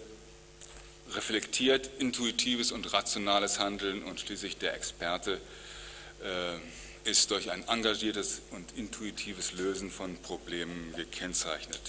reflektiert 1.13 1.89
intuitives 1.99 2.71
und 2.71 2.91
rationales 2.93 3.59
Handeln 3.59 4.03
und 4.03 4.19
schließlich 4.19 4.57
der 4.57 4.73
Experte 4.73 5.39
äh, 6.23 7.09
ist 7.09 7.31
durch 7.31 7.51
ein 7.51 7.67
engagiertes 7.67 8.41
und 8.51 8.73
intuitives 8.77 9.53
Lösen 9.53 9.89
von 9.89 10.17
Problemen 10.17 10.93
gekennzeichnet. 10.95 11.79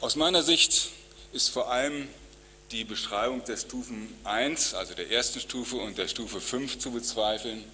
Aus 0.00 0.16
meiner 0.16 0.42
Sicht 0.42 0.90
ist 1.32 1.48
vor 1.48 1.70
allem 1.70 2.08
die 2.72 2.84
Beschreibung 2.84 3.44
der 3.44 3.56
Stufen 3.56 4.12
1, 4.24 4.74
also 4.74 4.94
der 4.94 5.10
ersten 5.10 5.40
Stufe 5.40 5.76
und 5.76 5.98
der 5.98 6.08
Stufe 6.08 6.40
5 6.40 6.78
zu 6.78 6.90
bezweifeln. 6.90 7.64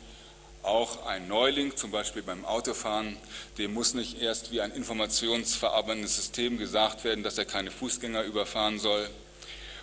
Auch 0.62 1.06
ein 1.06 1.26
Neuling, 1.28 1.76
zum 1.76 1.90
Beispiel 1.90 2.22
beim 2.22 2.44
Autofahren, 2.44 3.16
dem 3.58 3.74
muss 3.74 3.94
nicht 3.94 4.20
erst 4.20 4.52
wie 4.52 4.60
ein 4.60 4.70
informationsverarbeitendes 4.70 6.14
System 6.14 6.58
gesagt 6.58 7.04
werden, 7.04 7.24
dass 7.24 7.36
er 7.36 7.46
keine 7.46 7.70
Fußgänger 7.70 8.22
überfahren 8.22 8.78
soll. 8.78 9.08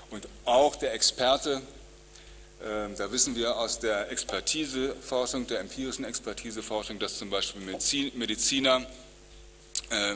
Und 0.09 0.27
auch 0.45 0.75
der 0.75 0.93
Experte, 0.93 1.61
äh, 2.61 2.95
da 2.95 3.11
wissen 3.11 3.35
wir 3.35 3.57
aus 3.57 3.79
der 3.79 4.09
Expertiseforschung, 4.11 5.47
der 5.47 5.59
empirischen 5.59 6.05
Expertiseforschung, 6.05 6.97
dass 6.97 7.17
zum 7.17 7.29
Beispiel 7.29 7.61
Mediziner 8.13 8.85
äh, 9.89 10.15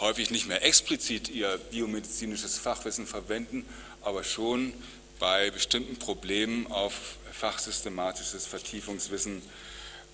häufig 0.00 0.30
nicht 0.30 0.46
mehr 0.46 0.64
explizit 0.64 1.28
ihr 1.28 1.58
biomedizinisches 1.70 2.58
Fachwissen 2.58 3.06
verwenden, 3.06 3.66
aber 4.02 4.24
schon 4.24 4.72
bei 5.18 5.50
bestimmten 5.50 5.98
Problemen 5.98 6.66
auf 6.68 7.16
fachsystematisches 7.32 8.46
Vertiefungswissen 8.46 9.42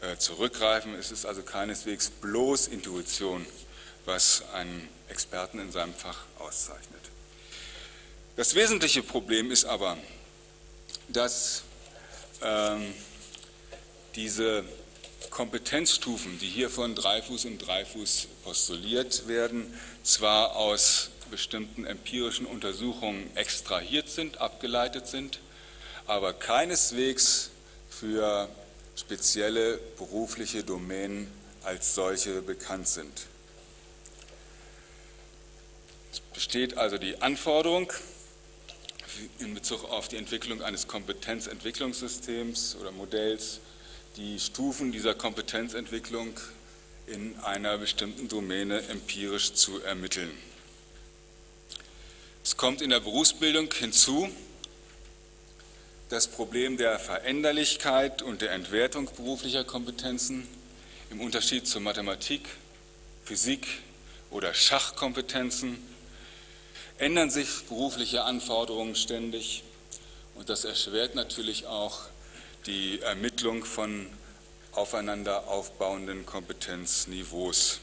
äh, 0.00 0.16
zurückgreifen. 0.16 0.94
Es 0.94 1.10
ist 1.12 1.24
also 1.24 1.42
keineswegs 1.42 2.10
bloß 2.10 2.66
Intuition, 2.66 3.46
was 4.04 4.42
einen 4.52 4.88
Experten 5.08 5.60
in 5.60 5.70
seinem 5.72 5.94
Fach 5.94 6.24
auszeichnet. 6.38 7.00
Das 8.36 8.54
wesentliche 8.54 9.02
Problem 9.02 9.50
ist 9.50 9.64
aber, 9.64 9.96
dass 11.08 11.62
ähm, 12.42 12.92
diese 14.16 14.64
Kompetenzstufen, 15.30 16.38
die 16.38 16.48
hier 16.48 16.70
von 16.70 16.94
Dreifuß 16.94 17.44
und 17.46 17.58
Dreifuß 17.58 18.28
postuliert 18.44 19.28
werden, 19.28 19.72
zwar 20.02 20.56
aus 20.56 21.10
bestimmten 21.30 21.84
empirischen 21.84 22.46
Untersuchungen 22.46 23.34
extrahiert 23.36 24.08
sind, 24.08 24.38
abgeleitet 24.38 25.06
sind, 25.06 25.40
aber 26.06 26.32
keineswegs 26.32 27.50
für 27.90 28.48
spezielle 28.94 29.78
berufliche 29.98 30.62
Domänen 30.62 31.30
als 31.64 31.94
solche 31.94 32.42
bekannt 32.42 32.88
sind. 32.88 33.26
Es 36.12 36.20
besteht 36.20 36.78
also 36.78 36.96
die 36.96 37.20
Anforderung 37.20 37.92
in 39.38 39.54
Bezug 39.54 39.84
auf 39.84 40.08
die 40.08 40.16
Entwicklung 40.16 40.62
eines 40.62 40.86
Kompetenzentwicklungssystems 40.86 42.76
oder 42.80 42.92
Modells, 42.92 43.60
die 44.16 44.40
Stufen 44.40 44.92
dieser 44.92 45.14
Kompetenzentwicklung 45.14 46.40
in 47.06 47.38
einer 47.40 47.76
bestimmten 47.76 48.28
Domäne 48.28 48.80
empirisch 48.88 49.52
zu 49.52 49.82
ermitteln. 49.82 50.30
Es 52.42 52.56
kommt 52.56 52.80
in 52.80 52.90
der 52.90 53.00
Berufsbildung 53.00 53.72
hinzu, 53.74 54.30
das 56.08 56.28
Problem 56.28 56.78
der 56.78 56.98
Veränderlichkeit 56.98 58.22
und 58.22 58.40
der 58.40 58.52
Entwertung 58.52 59.10
beruflicher 59.16 59.64
Kompetenzen 59.64 60.48
im 61.10 61.20
Unterschied 61.20 61.66
zur 61.66 61.82
Mathematik, 61.82 62.48
Physik 63.24 63.66
oder 64.30 64.54
Schachkompetenzen 64.54 65.76
ändern 66.98 67.28
sich 67.28 67.48
berufliche 67.68 68.24
Anforderungen 68.24 68.94
ständig 68.94 69.62
und 70.36 70.48
das 70.48 70.64
erschwert 70.64 71.14
natürlich 71.14 71.66
auch 71.66 72.06
die 72.66 73.00
Ermittlung 73.00 73.64
von 73.64 74.06
aufeinander 74.72 75.48
aufbauenden 75.48 76.26
Kompetenzniveaus, 76.26 77.80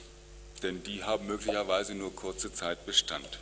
denn 0.62 0.84
die 0.84 1.04
haben 1.04 1.28
möglicherweise 1.28 1.96
nur 1.96 2.15
kurze 2.15 2.54
Zeit 2.54 2.86
Bestand. 2.86 3.39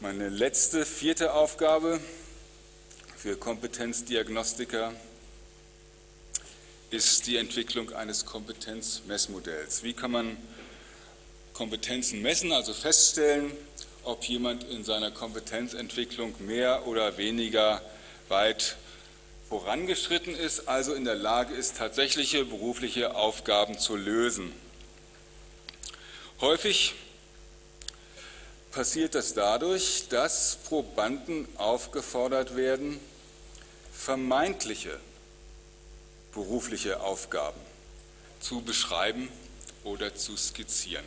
Meine 0.00 0.28
letzte, 0.28 0.84
vierte 0.84 1.34
Aufgabe 1.34 2.00
für 3.16 3.36
Kompetenzdiagnostiker 3.36 4.92
ist 6.90 7.26
die 7.26 7.36
Entwicklung 7.36 7.92
eines 7.92 8.26
Kompetenzmessmodells. 8.26 9.82
Wie 9.84 9.92
kann 9.92 10.10
man 10.10 10.36
Kompetenzen 11.52 12.22
messen, 12.22 12.52
also 12.52 12.72
feststellen, 12.72 13.52
ob 14.02 14.24
jemand 14.24 14.64
in 14.64 14.82
seiner 14.82 15.10
Kompetenzentwicklung 15.10 16.34
mehr 16.46 16.86
oder 16.86 17.16
weniger 17.16 17.82
weit 18.28 18.76
vorangeschritten 19.50 20.36
ist, 20.36 20.68
also 20.68 20.94
in 20.94 21.04
der 21.04 21.16
Lage 21.16 21.52
ist, 21.52 21.76
tatsächliche 21.76 22.44
berufliche 22.44 23.16
Aufgaben 23.16 23.78
zu 23.80 23.96
lösen. 23.96 24.52
Häufig 26.40 26.94
passiert 28.70 29.16
das 29.16 29.34
dadurch, 29.34 30.06
dass 30.08 30.56
Probanden 30.68 31.48
aufgefordert 31.58 32.54
werden, 32.54 33.00
vermeintliche 33.92 35.00
berufliche 36.32 37.00
Aufgaben 37.00 37.60
zu 38.38 38.62
beschreiben 38.62 39.28
oder 39.82 40.14
zu 40.14 40.36
skizzieren. 40.36 41.04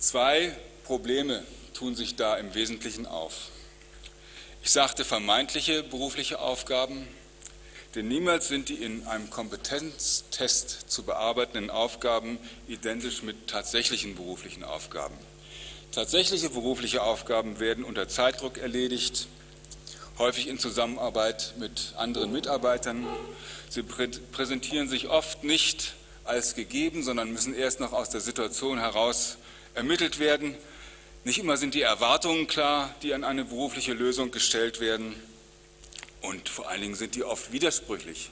Zwei 0.00 0.52
Probleme 0.82 1.44
tun 1.74 1.94
sich 1.94 2.16
da 2.16 2.36
im 2.38 2.52
Wesentlichen 2.54 3.06
auf. 3.06 3.50
Ich 4.62 4.72
sagte 4.72 5.04
vermeintliche 5.04 5.82
berufliche 5.82 6.38
Aufgaben, 6.38 7.08
denn 7.94 8.08
niemals 8.08 8.48
sind 8.48 8.68
die 8.68 8.74
in 8.74 9.06
einem 9.06 9.30
Kompetenztest 9.30 10.84
zu 10.86 11.02
bearbeitenden 11.02 11.70
Aufgaben 11.70 12.38
identisch 12.68 13.22
mit 13.22 13.48
tatsächlichen 13.48 14.14
beruflichen 14.14 14.62
Aufgaben. 14.62 15.16
Tatsächliche 15.92 16.50
berufliche 16.50 17.02
Aufgaben 17.02 17.58
werden 17.58 17.84
unter 17.84 18.06
Zeitdruck 18.06 18.58
erledigt, 18.58 19.28
häufig 20.18 20.46
in 20.46 20.58
Zusammenarbeit 20.58 21.54
mit 21.58 21.94
anderen 21.96 22.30
Mitarbeitern. 22.30 23.06
Sie 23.70 23.82
präsentieren 23.82 24.88
sich 24.88 25.08
oft 25.08 25.42
nicht 25.42 25.94
als 26.24 26.54
gegeben, 26.54 27.02
sondern 27.02 27.32
müssen 27.32 27.54
erst 27.54 27.80
noch 27.80 27.94
aus 27.94 28.10
der 28.10 28.20
Situation 28.20 28.78
heraus 28.78 29.38
ermittelt 29.74 30.18
werden. 30.18 30.54
Nicht 31.22 31.38
immer 31.38 31.58
sind 31.58 31.74
die 31.74 31.82
Erwartungen 31.82 32.46
klar, 32.46 32.94
die 33.02 33.12
an 33.12 33.24
eine 33.24 33.44
berufliche 33.44 33.92
Lösung 33.92 34.30
gestellt 34.30 34.80
werden. 34.80 35.14
Und 36.22 36.48
vor 36.48 36.68
allen 36.68 36.80
Dingen 36.80 36.94
sind 36.94 37.14
die 37.14 37.24
oft 37.24 37.52
widersprüchlich, 37.52 38.30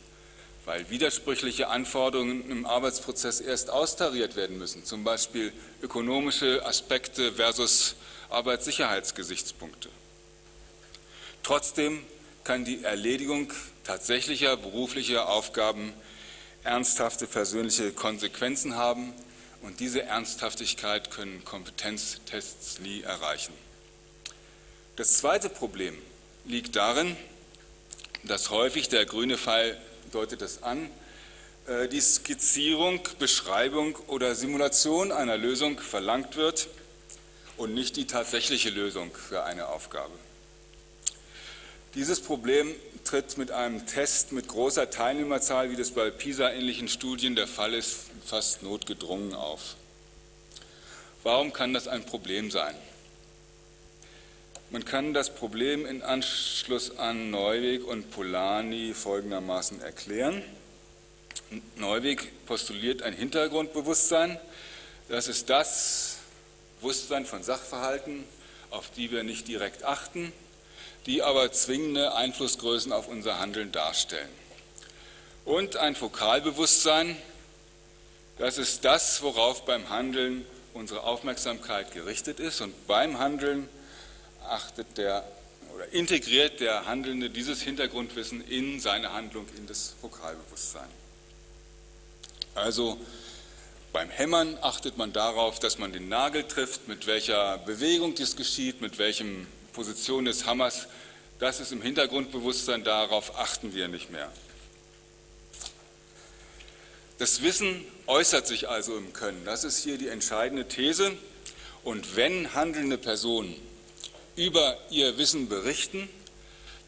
weil 0.65 0.89
widersprüchliche 0.89 1.69
Anforderungen 1.69 2.51
im 2.51 2.65
Arbeitsprozess 2.65 3.41
erst 3.41 3.69
austariert 3.69 4.37
werden 4.37 4.57
müssen, 4.57 4.87
zum 4.87 5.05
Beispiel 5.05 5.53
ökonomische 5.83 6.65
Aspekte 6.65 7.35
versus 7.35 7.95
Arbeitssicherheitsgesichtspunkte. 8.31 9.91
Trotzdem 11.43 12.03
kann 12.43 12.65
die 12.65 12.85
Erledigung 12.85 13.53
tatsächlicher 13.85 14.57
beruflicher 14.57 15.29
Aufgaben 15.29 15.93
ernsthafte 16.65 17.27
persönliche 17.27 17.93
Konsequenzen 17.93 18.77
haben 18.77 19.13
und 19.63 19.81
diese 19.81 20.03
Ernsthaftigkeit 20.03 21.11
können 21.11 21.45
Kompetenztests 21.45 22.81
nie 22.81 23.03
erreichen. 23.03 23.53
Das 24.97 25.15
zweite 25.19 25.49
Problem 25.49 25.97
liegt 26.45 26.77
darin, 26.77 27.17
dass 28.25 28.51
häufig, 28.51 28.89
der 28.89 29.07
grüne 29.07 29.39
Pfeil 29.39 29.77
deutet 30.13 30.43
es 30.43 30.63
an, 30.63 30.91
äh, 31.67 31.89
die 31.89 32.01
Skizzierung, 32.01 33.01
Beschreibung 33.19 33.97
oder 34.07 34.35
Simulation 34.35 35.13
einer 35.13 35.37
Lösung 35.37 35.79
verlangt 35.79 36.37
wird 36.37 36.69
und 37.57 37.75
nicht 37.75 37.97
die 37.97 38.07
tatsächliche 38.07 38.71
Lösung 38.71 39.15
für 39.15 39.45
eine 39.45 39.69
Aufgabe. 39.69 40.13
Dieses 41.95 42.21
Problem 42.21 42.75
tritt 43.05 43.39
mit 43.39 43.51
einem 43.51 43.87
Test 43.87 44.33
mit 44.33 44.47
großer 44.47 44.91
Teilnehmerzahl, 44.91 45.71
wie 45.71 45.77
das 45.77 45.91
bei 45.93 46.11
PISA-ähnlichen 46.11 46.89
Studien 46.89 47.35
der 47.35 47.47
Fall 47.47 47.73
ist, 47.73 48.01
fast 48.27 48.63
notgedrungen 48.63 49.35
auf. 49.35 49.77
Warum 51.23 51.53
kann 51.55 51.73
das 51.73 51.89
ein 51.89 52.05
Problem 52.05 52.51
sein? 52.51 52.75
Man 54.71 54.85
kann 54.85 55.15
das 55.15 55.35
Problem 55.35 55.87
in 55.87 56.03
Anschluss 56.03 56.99
an 56.99 57.31
Neuweg 57.31 57.87
und 57.87 58.11
Polanyi 58.11 58.93
folgendermaßen 58.93 59.81
erklären. 59.81 60.43
Neuweg 61.77 62.45
postuliert 62.45 63.03
ein 63.03 63.15
Hintergrundbewusstsein. 63.15 64.39
Das 65.09 65.27
ist 65.27 65.49
das 65.49 66.19
Bewusstsein 66.81 67.25
von 67.25 67.43
Sachverhalten, 67.43 68.25
auf 68.69 68.91
die 68.91 69.11
wir 69.11 69.23
nicht 69.23 69.49
direkt 69.49 69.85
achten, 69.85 70.35
die 71.09 71.23
aber 71.23 71.51
zwingende 71.53 72.15
Einflussgrößen 72.15 72.93
auf 72.93 73.09
unser 73.09 73.41
Handeln 73.41 73.73
darstellen. 73.73 74.29
Und 75.47 75.77
ein 75.77 75.97
Fokalbewusstsein, 75.97 77.17
das 78.37 78.59
ist 78.59 78.85
das, 78.85 79.23
worauf 79.23 79.65
beim 79.65 79.89
Handeln 79.89 80.45
unsere 80.75 81.05
Aufmerksamkeit 81.05 81.93
gerichtet 81.93 82.41
ist 82.41 82.61
und 82.61 82.87
beim 82.87 83.19
Handeln 83.19 83.71
achtet 84.47 84.99
der 84.99 85.27
oder 85.75 85.91
integriert 85.93 86.61
der 86.61 86.85
Handelnde 86.85 87.31
dieses 87.31 87.63
Hintergrundwissen 87.63 88.47
in 88.47 88.79
seine 88.79 89.13
Handlung, 89.15 89.47
in 89.57 89.67
das 89.67 89.95
Fokalbewusstsein. 90.03 90.89
Also 92.55 92.99
beim 93.95 94.11
Hämmern 94.11 94.59
achtet 94.61 94.99
man 94.99 95.15
darauf, 95.15 95.59
dass 95.59 95.79
man 95.79 95.93
den 95.93 96.11
Nagel 96.11 96.45
trifft, 96.45 96.87
mit 96.87 97.07
welcher 97.07 97.57
Bewegung 97.59 98.15
dies 98.15 98.37
geschieht, 98.37 98.83
mit 98.83 98.99
welchem 98.99 99.47
Position 99.79 100.25
des 100.25 100.45
Hammers, 100.45 100.89
das 101.39 101.61
ist 101.61 101.71
im 101.71 101.81
Hintergrundbewusstsein, 101.81 102.83
darauf 102.83 103.39
achten 103.39 103.77
wir 103.77 103.87
nicht 103.87 104.11
mehr. 104.11 104.29
Das 107.19 107.43
Wissen 107.43 107.85
äußert 108.09 108.49
sich 108.49 108.69
also 108.69 108.97
im 108.97 109.13
Können. 109.13 109.45
Das 109.45 109.63
ist 109.63 109.85
hier 109.85 109.97
die 109.97 110.09
entscheidende 110.09 110.67
These. 110.67 111.13
Und 111.85 112.17
wenn 112.17 112.55
handelnde 112.55 112.99
Personen 112.99 113.55
über 114.35 114.77
ihr 114.91 115.17
Wissen 115.17 115.49
berichten, 115.49 116.09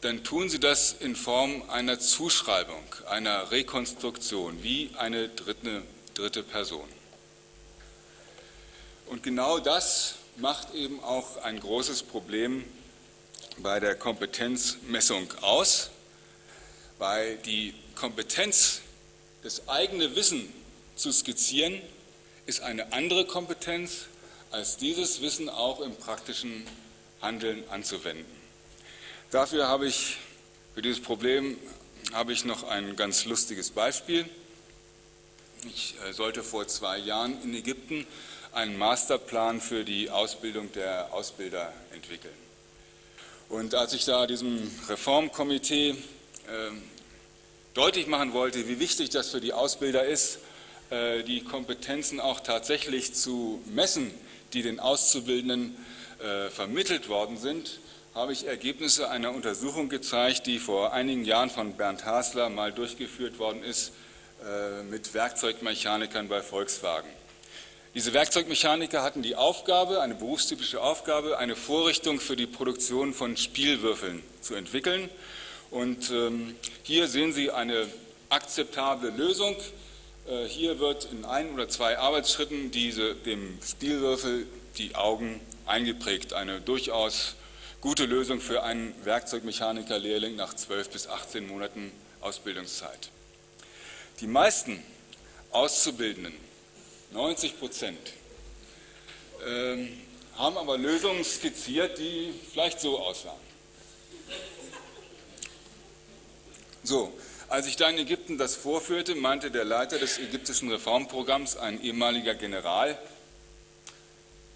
dann 0.00 0.24
tun 0.24 0.48
sie 0.48 0.59
das 0.59 0.92
in 0.98 1.14
Form 1.14 1.62
einer 1.70 2.00
Zuschreibung, 2.00 2.83
einer 3.09 3.53
Rekonstruktion, 3.53 4.64
wie 4.64 4.90
eine 4.98 5.29
dritte, 5.29 5.83
dritte 6.14 6.42
Person. 6.42 6.88
Und 9.07 9.22
genau 9.22 9.61
das 9.61 10.16
macht 10.38 10.74
eben 10.74 10.98
auch 11.05 11.37
ein 11.44 11.61
großes 11.61 12.03
Problem 12.03 12.64
bei 13.62 13.81
der 13.81 13.94
Kompetenzmessung 13.94 15.33
aus, 15.42 15.90
weil 16.99 17.37
die 17.38 17.75
Kompetenz, 17.94 18.81
das 19.42 19.68
eigene 19.68 20.16
Wissen 20.16 20.53
zu 20.96 21.12
skizzieren, 21.12 21.81
ist 22.46 22.61
eine 22.61 22.92
andere 22.92 23.27
Kompetenz, 23.27 24.07
als 24.51 24.77
dieses 24.77 25.20
Wissen 25.20 25.49
auch 25.49 25.81
im 25.81 25.94
praktischen 25.94 26.66
Handeln 27.20 27.62
anzuwenden. 27.70 28.27
Dafür 29.31 29.68
habe 29.68 29.87
ich, 29.87 30.16
für 30.75 30.83
dieses 30.83 31.01
Problem 31.01 31.57
habe 32.12 32.33
ich 32.33 32.44
noch 32.44 32.64
ein 32.64 32.96
ganz 32.96 33.25
lustiges 33.25 33.70
Beispiel. 33.70 34.29
Ich 35.64 35.94
äh, 36.05 36.12
sollte 36.12 36.42
vor 36.42 36.66
zwei 36.66 36.99
Jahren 36.99 37.40
in 37.42 37.55
Ägypten 37.55 38.07
einen 38.53 38.77
Masterplan 38.77 39.61
für 39.61 39.85
die 39.85 40.11
Ausbildung 40.11 40.73
der 40.73 41.12
Ausbilder 41.12 41.73
entwickeln. 41.92 42.50
Und 43.51 43.75
als 43.75 43.93
ich 43.95 44.05
da 44.05 44.29
diesem 44.29 44.71
Reformkomitee 44.89 45.91
äh, 45.91 45.97
deutlich 47.75 48.07
machen 48.07 48.33
wollte, 48.33 48.69
wie 48.69 48.79
wichtig 48.79 49.11
das 49.11 49.31
für 49.31 49.41
die 49.41 49.53
Ausbilder 49.53 50.05
ist, 50.05 50.39
äh, 50.91 51.25
die 51.25 51.43
Kompetenzen 51.43 52.21
auch 52.21 52.39
tatsächlich 52.39 53.13
zu 53.13 53.61
messen, 53.67 54.13
die 54.53 54.63
den 54.63 54.79
Auszubildenden 54.79 55.77
äh, 56.21 56.49
vermittelt 56.49 57.09
worden 57.09 57.39
sind, 57.39 57.81
habe 58.15 58.33
ich 58.33 58.47
Ergebnisse 58.47 59.11
einer 59.11 59.33
Untersuchung 59.33 59.89
gezeigt, 59.89 60.47
die 60.47 60.61
vor 60.61 60.93
einigen 60.93 61.25
Jahren 61.25 61.51
von 61.51 61.73
Bernd 61.73 62.05
Hasler 62.05 62.51
mal 62.51 62.73
durchgeführt 62.73 63.41
worden 63.41 63.65
ist 63.65 63.91
äh, 64.45 64.85
mit 64.85 65.13
Werkzeugmechanikern 65.13 66.29
bei 66.29 66.41
Volkswagen. 66.41 67.11
Diese 67.92 68.12
Werkzeugmechaniker 68.12 69.03
hatten 69.03 69.20
die 69.20 69.35
Aufgabe, 69.35 70.00
eine 70.00 70.14
berufstypische 70.14 70.81
Aufgabe, 70.81 71.38
eine 71.38 71.57
Vorrichtung 71.57 72.20
für 72.20 72.37
die 72.37 72.46
Produktion 72.46 73.12
von 73.12 73.37
Spielwürfeln 73.37 74.22
zu 74.40 74.55
entwickeln. 74.55 75.09
Und 75.72 76.09
ähm, 76.11 76.55
hier 76.85 77.09
sehen 77.09 77.33
Sie 77.33 77.50
eine 77.50 77.88
akzeptable 78.29 79.11
Lösung. 79.11 79.57
Äh, 80.29 80.44
hier 80.44 80.79
wird 80.79 81.09
in 81.11 81.24
ein 81.24 81.53
oder 81.53 81.68
zwei 81.68 81.98
Arbeitsschritten 81.98 82.70
diese, 82.70 83.16
dem 83.16 83.59
Spielwürfel 83.61 84.46
die 84.79 84.94
Augen 84.94 85.40
eingeprägt. 85.66 86.33
Eine 86.33 86.61
durchaus 86.61 87.35
gute 87.81 88.05
Lösung 88.05 88.40
für 88.40 88.62
einen 88.62 88.94
Werkzeugmechaniker-Lehrling 89.05 90.37
nach 90.37 90.55
12 90.55 90.90
bis 90.90 91.09
18 91.09 91.48
Monaten 91.48 91.90
Ausbildungszeit. 92.20 93.11
Die 94.20 94.29
meisten 94.29 94.81
Auszubildenden 95.50 96.35
90 97.12 97.59
Prozent, 97.59 97.99
ähm, 99.46 100.01
haben 100.37 100.57
aber 100.57 100.79
Lösungen 100.79 101.25
skizziert, 101.25 101.99
die 101.99 102.33
vielleicht 102.53 102.81
so 102.81 102.99
aussahen. 102.99 103.38
So, 106.83 107.12
als 107.49 107.66
ich 107.66 107.77
da 107.77 107.90
in 107.90 107.99
Ägypten 107.99 108.38
das 108.38 108.55
vorführte, 108.55 109.14
meinte 109.14 109.51
der 109.51 109.64
Leiter 109.64 109.99
des 109.99 110.18
ägyptischen 110.18 110.70
Reformprogramms, 110.70 111.57
ein 111.57 111.83
ehemaliger 111.83 112.35
General, 112.35 112.96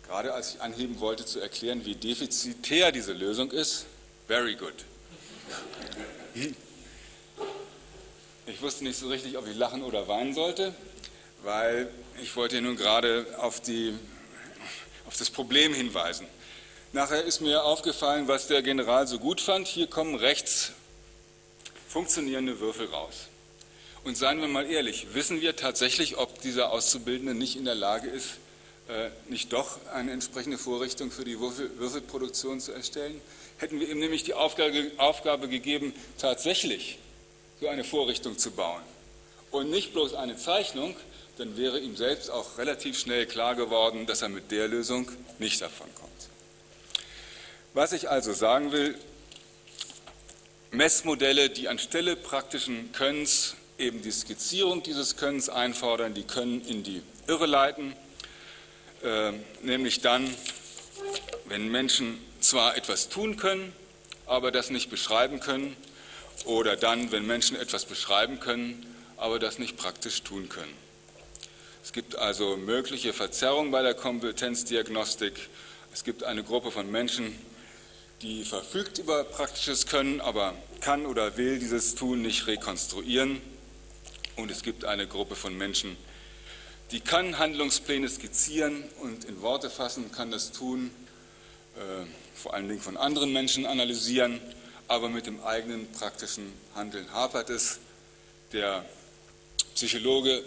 gerade 0.06 0.32
als 0.32 0.54
ich 0.54 0.60
anheben 0.60 1.00
wollte 1.00 1.26
zu 1.26 1.40
erklären, 1.40 1.84
wie 1.84 1.96
defizitär 1.96 2.92
diese 2.92 3.12
Lösung 3.12 3.50
ist, 3.50 3.86
very 4.26 4.54
good. 4.54 4.74
Ich 8.46 8.62
wusste 8.62 8.84
nicht 8.84 8.98
so 8.98 9.08
richtig, 9.08 9.36
ob 9.36 9.46
ich 9.46 9.56
lachen 9.56 9.82
oder 9.82 10.08
weinen 10.08 10.34
sollte 10.34 10.74
weil 11.44 11.88
ich 12.22 12.34
wollte 12.36 12.60
nun 12.60 12.76
gerade 12.76 13.26
auf, 13.38 13.60
die, 13.60 13.94
auf 15.06 15.16
das 15.16 15.30
Problem 15.30 15.74
hinweisen. 15.74 16.26
Nachher 16.92 17.22
ist 17.22 17.40
mir 17.40 17.64
aufgefallen, 17.64 18.28
was 18.28 18.46
der 18.46 18.62
General 18.62 19.06
so 19.06 19.18
gut 19.18 19.40
fand. 19.40 19.66
Hier 19.68 19.86
kommen 19.86 20.14
rechts 20.14 20.72
funktionierende 21.88 22.60
Würfel 22.60 22.86
raus. 22.86 23.28
Und 24.04 24.16
seien 24.16 24.40
wir 24.40 24.48
mal 24.48 24.70
ehrlich, 24.70 25.08
wissen 25.12 25.40
wir 25.40 25.56
tatsächlich, 25.56 26.16
ob 26.18 26.40
dieser 26.40 26.72
Auszubildende 26.72 27.34
nicht 27.34 27.56
in 27.56 27.64
der 27.64 27.74
Lage 27.74 28.08
ist, 28.08 28.38
äh, 28.88 29.10
nicht 29.28 29.52
doch 29.52 29.78
eine 29.92 30.12
entsprechende 30.12 30.58
Vorrichtung 30.58 31.10
für 31.10 31.24
die 31.24 31.40
Würfel, 31.40 31.70
Würfelproduktion 31.78 32.60
zu 32.60 32.72
erstellen? 32.72 33.20
Hätten 33.58 33.80
wir 33.80 33.88
ihm 33.88 33.98
nämlich 33.98 34.24
die 34.24 34.34
Aufgabe, 34.34 34.90
Aufgabe 34.98 35.48
gegeben, 35.48 35.94
tatsächlich 36.18 36.98
so 37.60 37.68
eine 37.68 37.84
Vorrichtung 37.84 38.36
zu 38.36 38.50
bauen 38.50 38.82
und 39.50 39.70
nicht 39.70 39.92
bloß 39.92 40.14
eine 40.14 40.36
Zeichnung, 40.36 40.96
dann 41.38 41.56
wäre 41.56 41.78
ihm 41.78 41.96
selbst 41.96 42.30
auch 42.30 42.58
relativ 42.58 42.98
schnell 42.98 43.26
klar 43.26 43.54
geworden, 43.54 44.06
dass 44.06 44.22
er 44.22 44.28
mit 44.28 44.50
der 44.50 44.68
Lösung 44.68 45.10
nicht 45.38 45.60
davon 45.60 45.88
kommt. 45.94 46.10
Was 47.72 47.92
ich 47.92 48.08
also 48.08 48.32
sagen 48.32 48.72
will, 48.72 48.94
Messmodelle, 50.70 51.50
die 51.50 51.68
anstelle 51.68 52.16
praktischen 52.16 52.92
Könnens 52.92 53.56
eben 53.78 54.02
die 54.02 54.12
Skizzierung 54.12 54.82
dieses 54.82 55.16
Könnens 55.16 55.48
einfordern, 55.48 56.14
die 56.14 56.24
können 56.24 56.64
in 56.66 56.82
die 56.82 57.02
Irre 57.26 57.46
leiten, 57.46 57.94
äh, 59.02 59.32
nämlich 59.62 60.00
dann, 60.00 60.32
wenn 61.46 61.68
Menschen 61.68 62.18
zwar 62.40 62.76
etwas 62.76 63.08
tun 63.08 63.36
können, 63.36 63.72
aber 64.26 64.52
das 64.52 64.70
nicht 64.70 64.90
beschreiben 64.90 65.40
können, 65.40 65.76
oder 66.44 66.76
dann, 66.76 67.10
wenn 67.10 67.26
Menschen 67.26 67.56
etwas 67.56 67.84
beschreiben 67.84 68.40
können, 68.40 68.86
aber 69.16 69.38
das 69.38 69.58
nicht 69.58 69.76
praktisch 69.76 70.22
tun 70.22 70.48
können. 70.48 70.83
Es 71.84 71.92
gibt 71.92 72.16
also 72.16 72.56
mögliche 72.56 73.12
Verzerrungen 73.12 73.70
bei 73.70 73.82
der 73.82 73.92
Kompetenzdiagnostik. 73.92 75.34
Es 75.92 76.02
gibt 76.02 76.24
eine 76.24 76.42
Gruppe 76.42 76.70
von 76.70 76.90
Menschen, 76.90 77.38
die 78.22 78.44
verfügt 78.44 78.96
über 78.96 79.22
praktisches 79.22 79.86
Können, 79.86 80.22
aber 80.22 80.54
kann 80.80 81.04
oder 81.04 81.36
will 81.36 81.58
dieses 81.58 81.94
Tun 81.94 82.22
nicht 82.22 82.46
rekonstruieren. 82.46 83.38
Und 84.34 84.50
es 84.50 84.62
gibt 84.62 84.86
eine 84.86 85.06
Gruppe 85.06 85.36
von 85.36 85.58
Menschen, 85.58 85.98
die 86.90 87.00
kann 87.00 87.38
Handlungspläne 87.38 88.08
skizzieren 88.08 88.84
und 89.02 89.26
in 89.26 89.42
Worte 89.42 89.68
fassen, 89.68 90.10
kann 90.10 90.30
das 90.30 90.52
tun, 90.52 90.90
äh, 91.76 92.06
vor 92.34 92.54
allen 92.54 92.66
Dingen 92.66 92.80
von 92.80 92.96
anderen 92.96 93.30
Menschen 93.30 93.66
analysieren, 93.66 94.40
aber 94.88 95.10
mit 95.10 95.26
dem 95.26 95.42
eigenen 95.44 95.92
praktischen 95.92 96.50
Handeln 96.74 97.12
hapert 97.12 97.50
es. 97.50 97.78
Der 98.54 98.86
Psychologe 99.74 100.42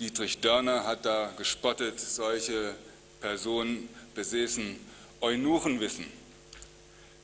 Dietrich 0.00 0.40
Dörner 0.40 0.86
hat 0.86 1.04
da 1.04 1.30
gespottet, 1.36 2.00
solche 2.00 2.74
Personen 3.20 3.86
besäßen 4.14 4.80
Eunuchenwissen. 5.20 6.06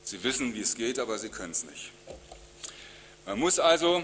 Sie 0.03 0.23
wissen, 0.23 0.53
wie 0.53 0.61
es 0.61 0.75
geht, 0.75 0.99
aber 0.99 1.17
sie 1.17 1.29
können 1.29 1.53
es 1.53 1.65
nicht. 1.65 1.91
Man 3.25 3.39
muss 3.39 3.57
also 3.57 4.03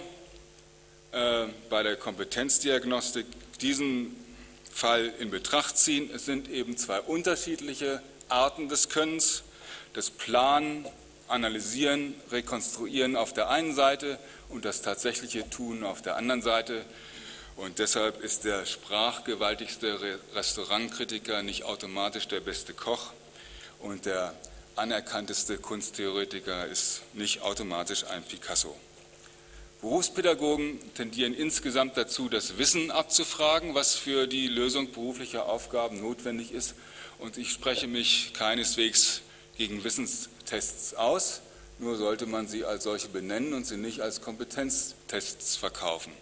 äh, 1.11 1.45
bei 1.69 1.83
der 1.83 1.97
Kompetenzdiagnostik 1.97 3.27
diesen 3.61 4.15
Fall 4.71 5.13
in 5.19 5.29
Betracht 5.29 5.77
ziehen. 5.77 6.09
Es 6.11 6.25
sind 6.25 6.49
eben 6.49 6.75
zwei 6.75 6.99
unterschiedliche 6.99 8.01
Arten 8.27 8.69
des 8.69 8.89
Könnens, 8.89 9.43
das 9.93 10.09
Planen, 10.09 10.87
Analysieren, 11.27 12.15
Rekonstruieren 12.31 13.17
auf 13.17 13.33
der 13.33 13.49
einen 13.49 13.75
Seite 13.75 14.17
und 14.49 14.65
das 14.65 14.81
tatsächliche 14.81 15.47
Tun 15.51 15.83
auf 15.83 16.01
der 16.01 16.15
anderen 16.15 16.41
Seite. 16.41 16.83
Und 17.55 17.79
deshalb 17.79 18.23
ist 18.23 18.45
der 18.45 18.65
sprachgewaltigste 18.65 20.19
Restaurantkritiker 20.33 21.43
nicht 21.43 21.63
automatisch 21.63 22.27
der 22.27 22.39
beste 22.39 22.73
Koch 22.73 23.11
und 23.79 24.05
der 24.05 24.33
anerkannteste 24.75 25.57
Kunsttheoretiker 25.57 26.65
ist 26.67 27.01
nicht 27.13 27.41
automatisch 27.41 28.05
ein 28.05 28.23
Picasso. 28.23 28.75
Berufspädagogen 29.81 30.79
tendieren 30.93 31.33
insgesamt 31.33 31.97
dazu, 31.97 32.29
das 32.29 32.57
Wissen 32.57 32.89
abzufragen, 32.89 33.75
was 33.75 33.95
für 33.95 34.27
die 34.27 34.47
Lösung 34.47 34.91
beruflicher 34.91 35.47
Aufgaben 35.47 35.99
notwendig 36.01 36.53
ist. 36.53 36.73
Und 37.19 37.37
ich 37.37 37.51
spreche 37.51 37.87
mich 37.87 38.31
keineswegs 38.33 39.21
gegen 39.57 39.83
Wissenstests 39.83 40.93
aus, 40.93 41.41
nur 41.79 41.97
sollte 41.97 42.25
man 42.25 42.47
sie 42.47 42.63
als 42.63 42.85
solche 42.85 43.09
benennen 43.09 43.53
und 43.53 43.67
sie 43.67 43.75
nicht 43.75 43.99
als 43.99 44.21
Kompetenztests 44.21 45.57
verkaufen. 45.57 46.13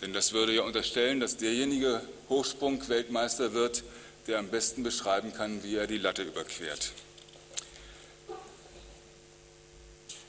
Denn 0.00 0.12
das 0.12 0.32
würde 0.32 0.54
ja 0.54 0.62
unterstellen, 0.62 1.20
dass 1.20 1.36
derjenige 1.36 2.00
Hochsprung-Weltmeister 2.28 3.52
wird, 3.52 3.82
der 4.26 4.38
am 4.38 4.48
besten 4.48 4.82
beschreiben 4.82 5.34
kann, 5.34 5.62
wie 5.62 5.76
er 5.76 5.86
die 5.86 5.98
Latte 5.98 6.22
überquert. 6.22 6.92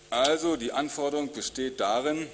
Also 0.09 0.57
die 0.57 0.73
Anforderung 0.73 1.31
besteht 1.31 1.79
darin, 1.79 2.27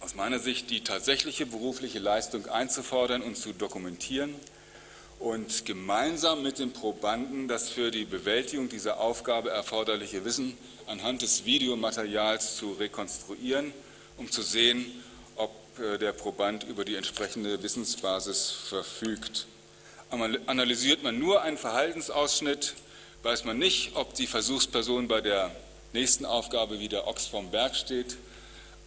aus 0.00 0.14
meiner 0.14 0.38
Sicht 0.38 0.70
die 0.70 0.82
tatsächliche 0.82 1.44
berufliche 1.44 1.98
Leistung 1.98 2.46
einzufordern 2.46 3.20
und 3.20 3.36
zu 3.36 3.52
dokumentieren 3.52 4.34
und 5.18 5.64
gemeinsam 5.66 6.42
mit 6.42 6.58
den 6.58 6.72
Probanden 6.72 7.48
das 7.48 7.68
für 7.68 7.90
die 7.90 8.04
Bewältigung 8.04 8.68
dieser 8.68 9.00
Aufgabe 9.00 9.50
erforderliche 9.50 10.24
Wissen 10.24 10.56
anhand 10.86 11.22
des 11.22 11.44
Videomaterials 11.44 12.56
zu 12.56 12.72
rekonstruieren, 12.72 13.72
um 14.16 14.30
zu 14.30 14.42
sehen, 14.42 15.03
der 15.78 16.12
Proband 16.12 16.64
über 16.64 16.84
die 16.84 16.96
entsprechende 16.96 17.62
Wissensbasis 17.62 18.50
verfügt. 18.50 19.46
Analysiert 20.10 21.02
man 21.02 21.18
nur 21.18 21.42
einen 21.42 21.58
Verhaltensausschnitt, 21.58 22.74
weiß 23.22 23.44
man 23.44 23.58
nicht, 23.58 23.96
ob 23.96 24.14
die 24.14 24.26
Versuchsperson 24.26 25.08
bei 25.08 25.20
der 25.20 25.50
nächsten 25.92 26.24
Aufgabe 26.24 26.78
wieder 26.80 27.06
Ochs 27.06 27.26
vom 27.26 27.50
Berg 27.50 27.74
steht. 27.74 28.16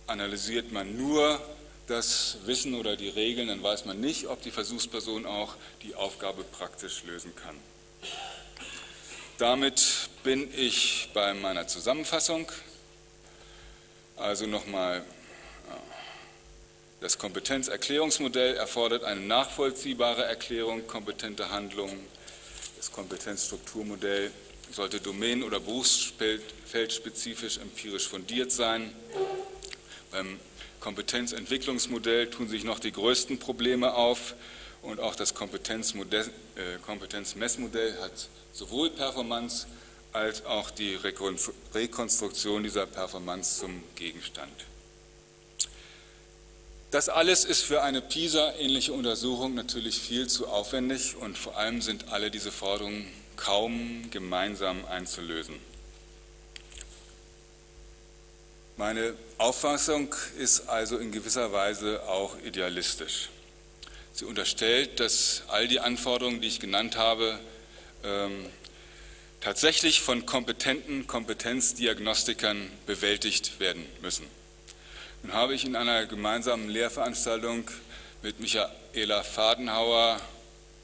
Analysiert 0.06 0.71
man 0.71 0.95
nur 0.97 1.41
das 1.88 2.38
Wissen 2.45 2.76
oder 2.76 2.95
die 2.95 3.10
Regeln, 3.10 3.47
dann 3.47 3.63
weiß 3.63 3.86
man 3.86 4.00
nicht, 4.00 4.28
ob 4.28 4.41
die 4.41 4.52
Versuchsperson 4.52 5.26
auch 5.26 5.56
die 5.84 5.95
Aufgabe 5.95 6.43
praktisch 6.43 7.04
lösen 7.06 7.34
kann. 7.36 7.56
Damit 9.38 10.10
bin 10.23 10.52
ich 10.56 11.10
bei 11.13 11.34
meiner 11.34 11.67
Zusammenfassung. 11.67 12.52
Also 14.17 14.47
nochmal, 14.47 15.04
das 16.99 17.17
Kompetenzerklärungsmodell 17.19 18.55
erfordert 18.55 19.03
eine 19.03 19.21
nachvollziehbare 19.21 20.25
Erklärung 20.25 20.88
kompetenter 20.88 21.51
Handlungen. 21.51 21.99
Das 22.77 22.91
Kompetenzstrukturmodell 22.91 24.31
sollte 24.71 24.99
domänen- 24.99 25.43
oder 25.43 25.60
berufsfeldspezifisch 25.60 27.57
empirisch 27.60 28.07
fundiert 28.07 28.51
sein. 28.51 28.93
Beim 30.12 30.39
Kompetenzentwicklungsmodell 30.79 32.29
tun 32.29 32.47
sich 32.49 32.63
noch 32.63 32.79
die 32.79 32.91
größten 32.91 33.39
Probleme 33.39 33.93
auf 33.93 34.33
und 34.81 34.99
auch 34.99 35.15
das 35.15 35.31
äh, 35.31 36.77
Kompetenzmessmodell 36.86 37.97
hat 38.01 38.29
sowohl 38.53 38.89
Performance 38.89 39.67
als 40.13 40.45
auch 40.45 40.71
die 40.71 40.97
Rekonstruktion 41.73 42.63
dieser 42.63 42.86
Performance 42.88 43.60
zum 43.60 43.83
Gegenstand. 43.95 44.53
Das 46.89 47.10
alles 47.10 47.43
ist 47.43 47.63
für 47.63 47.84
eine 47.84 48.02
PISA-ähnliche 48.02 48.93
Untersuchung 48.93 49.56
natürlich 49.56 50.00
viel 50.00 50.28
zu 50.28 50.47
aufwendig 50.47 51.17
und 51.17 51.38
vor 51.38 51.58
allem 51.58 51.82
sind 51.82 52.13
alle 52.13 52.32
diese 52.32 52.52
Forderungen 52.52 53.12
kaum 53.36 54.10
gemeinsam 54.10 54.86
einzulösen. 54.86 55.56
Meine 58.78 59.15
Auffassung 59.38 60.15
ist 60.38 60.69
also 60.69 60.97
in 60.97 61.12
gewisser 61.12 61.52
Weise 61.52 62.04
auch 62.08 62.38
idealistisch. 62.45 63.30
Sie 64.13 64.26
unterstellt, 64.26 65.00
dass 65.02 65.43
all 65.50 65.67
die 65.67 65.80
Anforderungen, 65.80 66.41
die 66.41 66.47
ich 66.47 66.60
genannt 66.60 66.95
habe, 66.95 67.38
ähm, 68.04 68.45
tatsächlich 69.41 70.02
von 70.02 70.26
kompetenten 70.26 71.06
Kompetenzdiagnostikern 71.06 72.71
bewältigt 72.86 73.60
werden 73.60 73.86
müssen. 74.02 74.26
Nun 75.27 75.35
habe 75.35 75.55
ich 75.55 75.65
in 75.65 75.75
einer 75.75 76.05
gemeinsamen 76.05 76.69
Lehrveranstaltung 76.69 77.69
mit 78.21 78.39
Michaela 78.39 79.23
Fadenhauer 79.23 80.21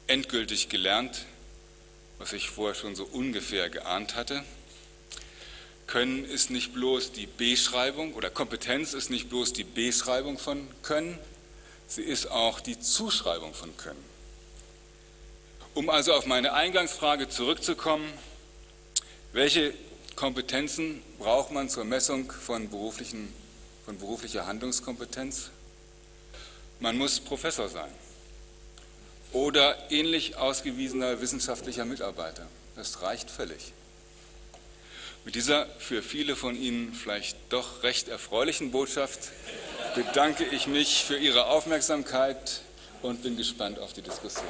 endgültig 0.06 0.68
gelernt, 0.68 1.24
was 2.18 2.34
ich 2.34 2.50
vorher 2.50 2.74
schon 2.74 2.94
so 2.94 3.04
ungefähr 3.04 3.70
geahnt 3.70 4.16
hatte. 4.16 4.44
Können 5.86 6.26
ist 6.26 6.50
nicht 6.50 6.74
bloß 6.74 7.12
die 7.12 7.26
Beschreibung 7.26 8.12
oder 8.12 8.28
Kompetenz 8.28 8.92
ist 8.92 9.08
nicht 9.08 9.30
bloß 9.30 9.54
die 9.54 9.64
Beschreibung 9.64 10.36
von 10.36 10.68
Können, 10.82 11.18
sie 11.88 12.02
ist 12.02 12.30
auch 12.30 12.60
die 12.60 12.78
Zuschreibung 12.78 13.54
von 13.54 13.74
Können. 13.78 14.04
Um 15.72 15.88
also 15.88 16.12
auf 16.12 16.26
meine 16.26 16.52
Eingangsfrage 16.52 17.30
zurückzukommen, 17.30 18.12
welche 19.32 19.72
Kompetenzen 20.16 21.02
braucht 21.18 21.50
man 21.50 21.70
zur 21.70 21.84
Messung 21.84 22.30
von, 22.30 22.68
beruflichen, 22.68 23.32
von 23.84 23.98
beruflicher 23.98 24.46
Handlungskompetenz? 24.46 25.50
Man 26.80 26.96
muss 26.96 27.20
Professor 27.20 27.68
sein 27.68 27.90
oder 29.32 29.90
ähnlich 29.90 30.36
ausgewiesener 30.36 31.20
wissenschaftlicher 31.20 31.84
Mitarbeiter. 31.84 32.46
Das 32.76 33.02
reicht 33.02 33.30
völlig. 33.30 33.72
Mit 35.24 35.34
dieser 35.34 35.66
für 35.78 36.02
viele 36.02 36.36
von 36.36 36.54
Ihnen 36.54 36.92
vielleicht 36.92 37.36
doch 37.48 37.82
recht 37.82 38.08
erfreulichen 38.08 38.70
Botschaft 38.70 39.30
bedanke 39.94 40.44
ich 40.44 40.66
mich 40.66 41.04
für 41.04 41.16
Ihre 41.16 41.46
Aufmerksamkeit 41.46 42.60
und 43.02 43.22
bin 43.22 43.36
gespannt 43.36 43.78
auf 43.78 43.92
die 43.92 44.02
Diskussion. 44.02 44.44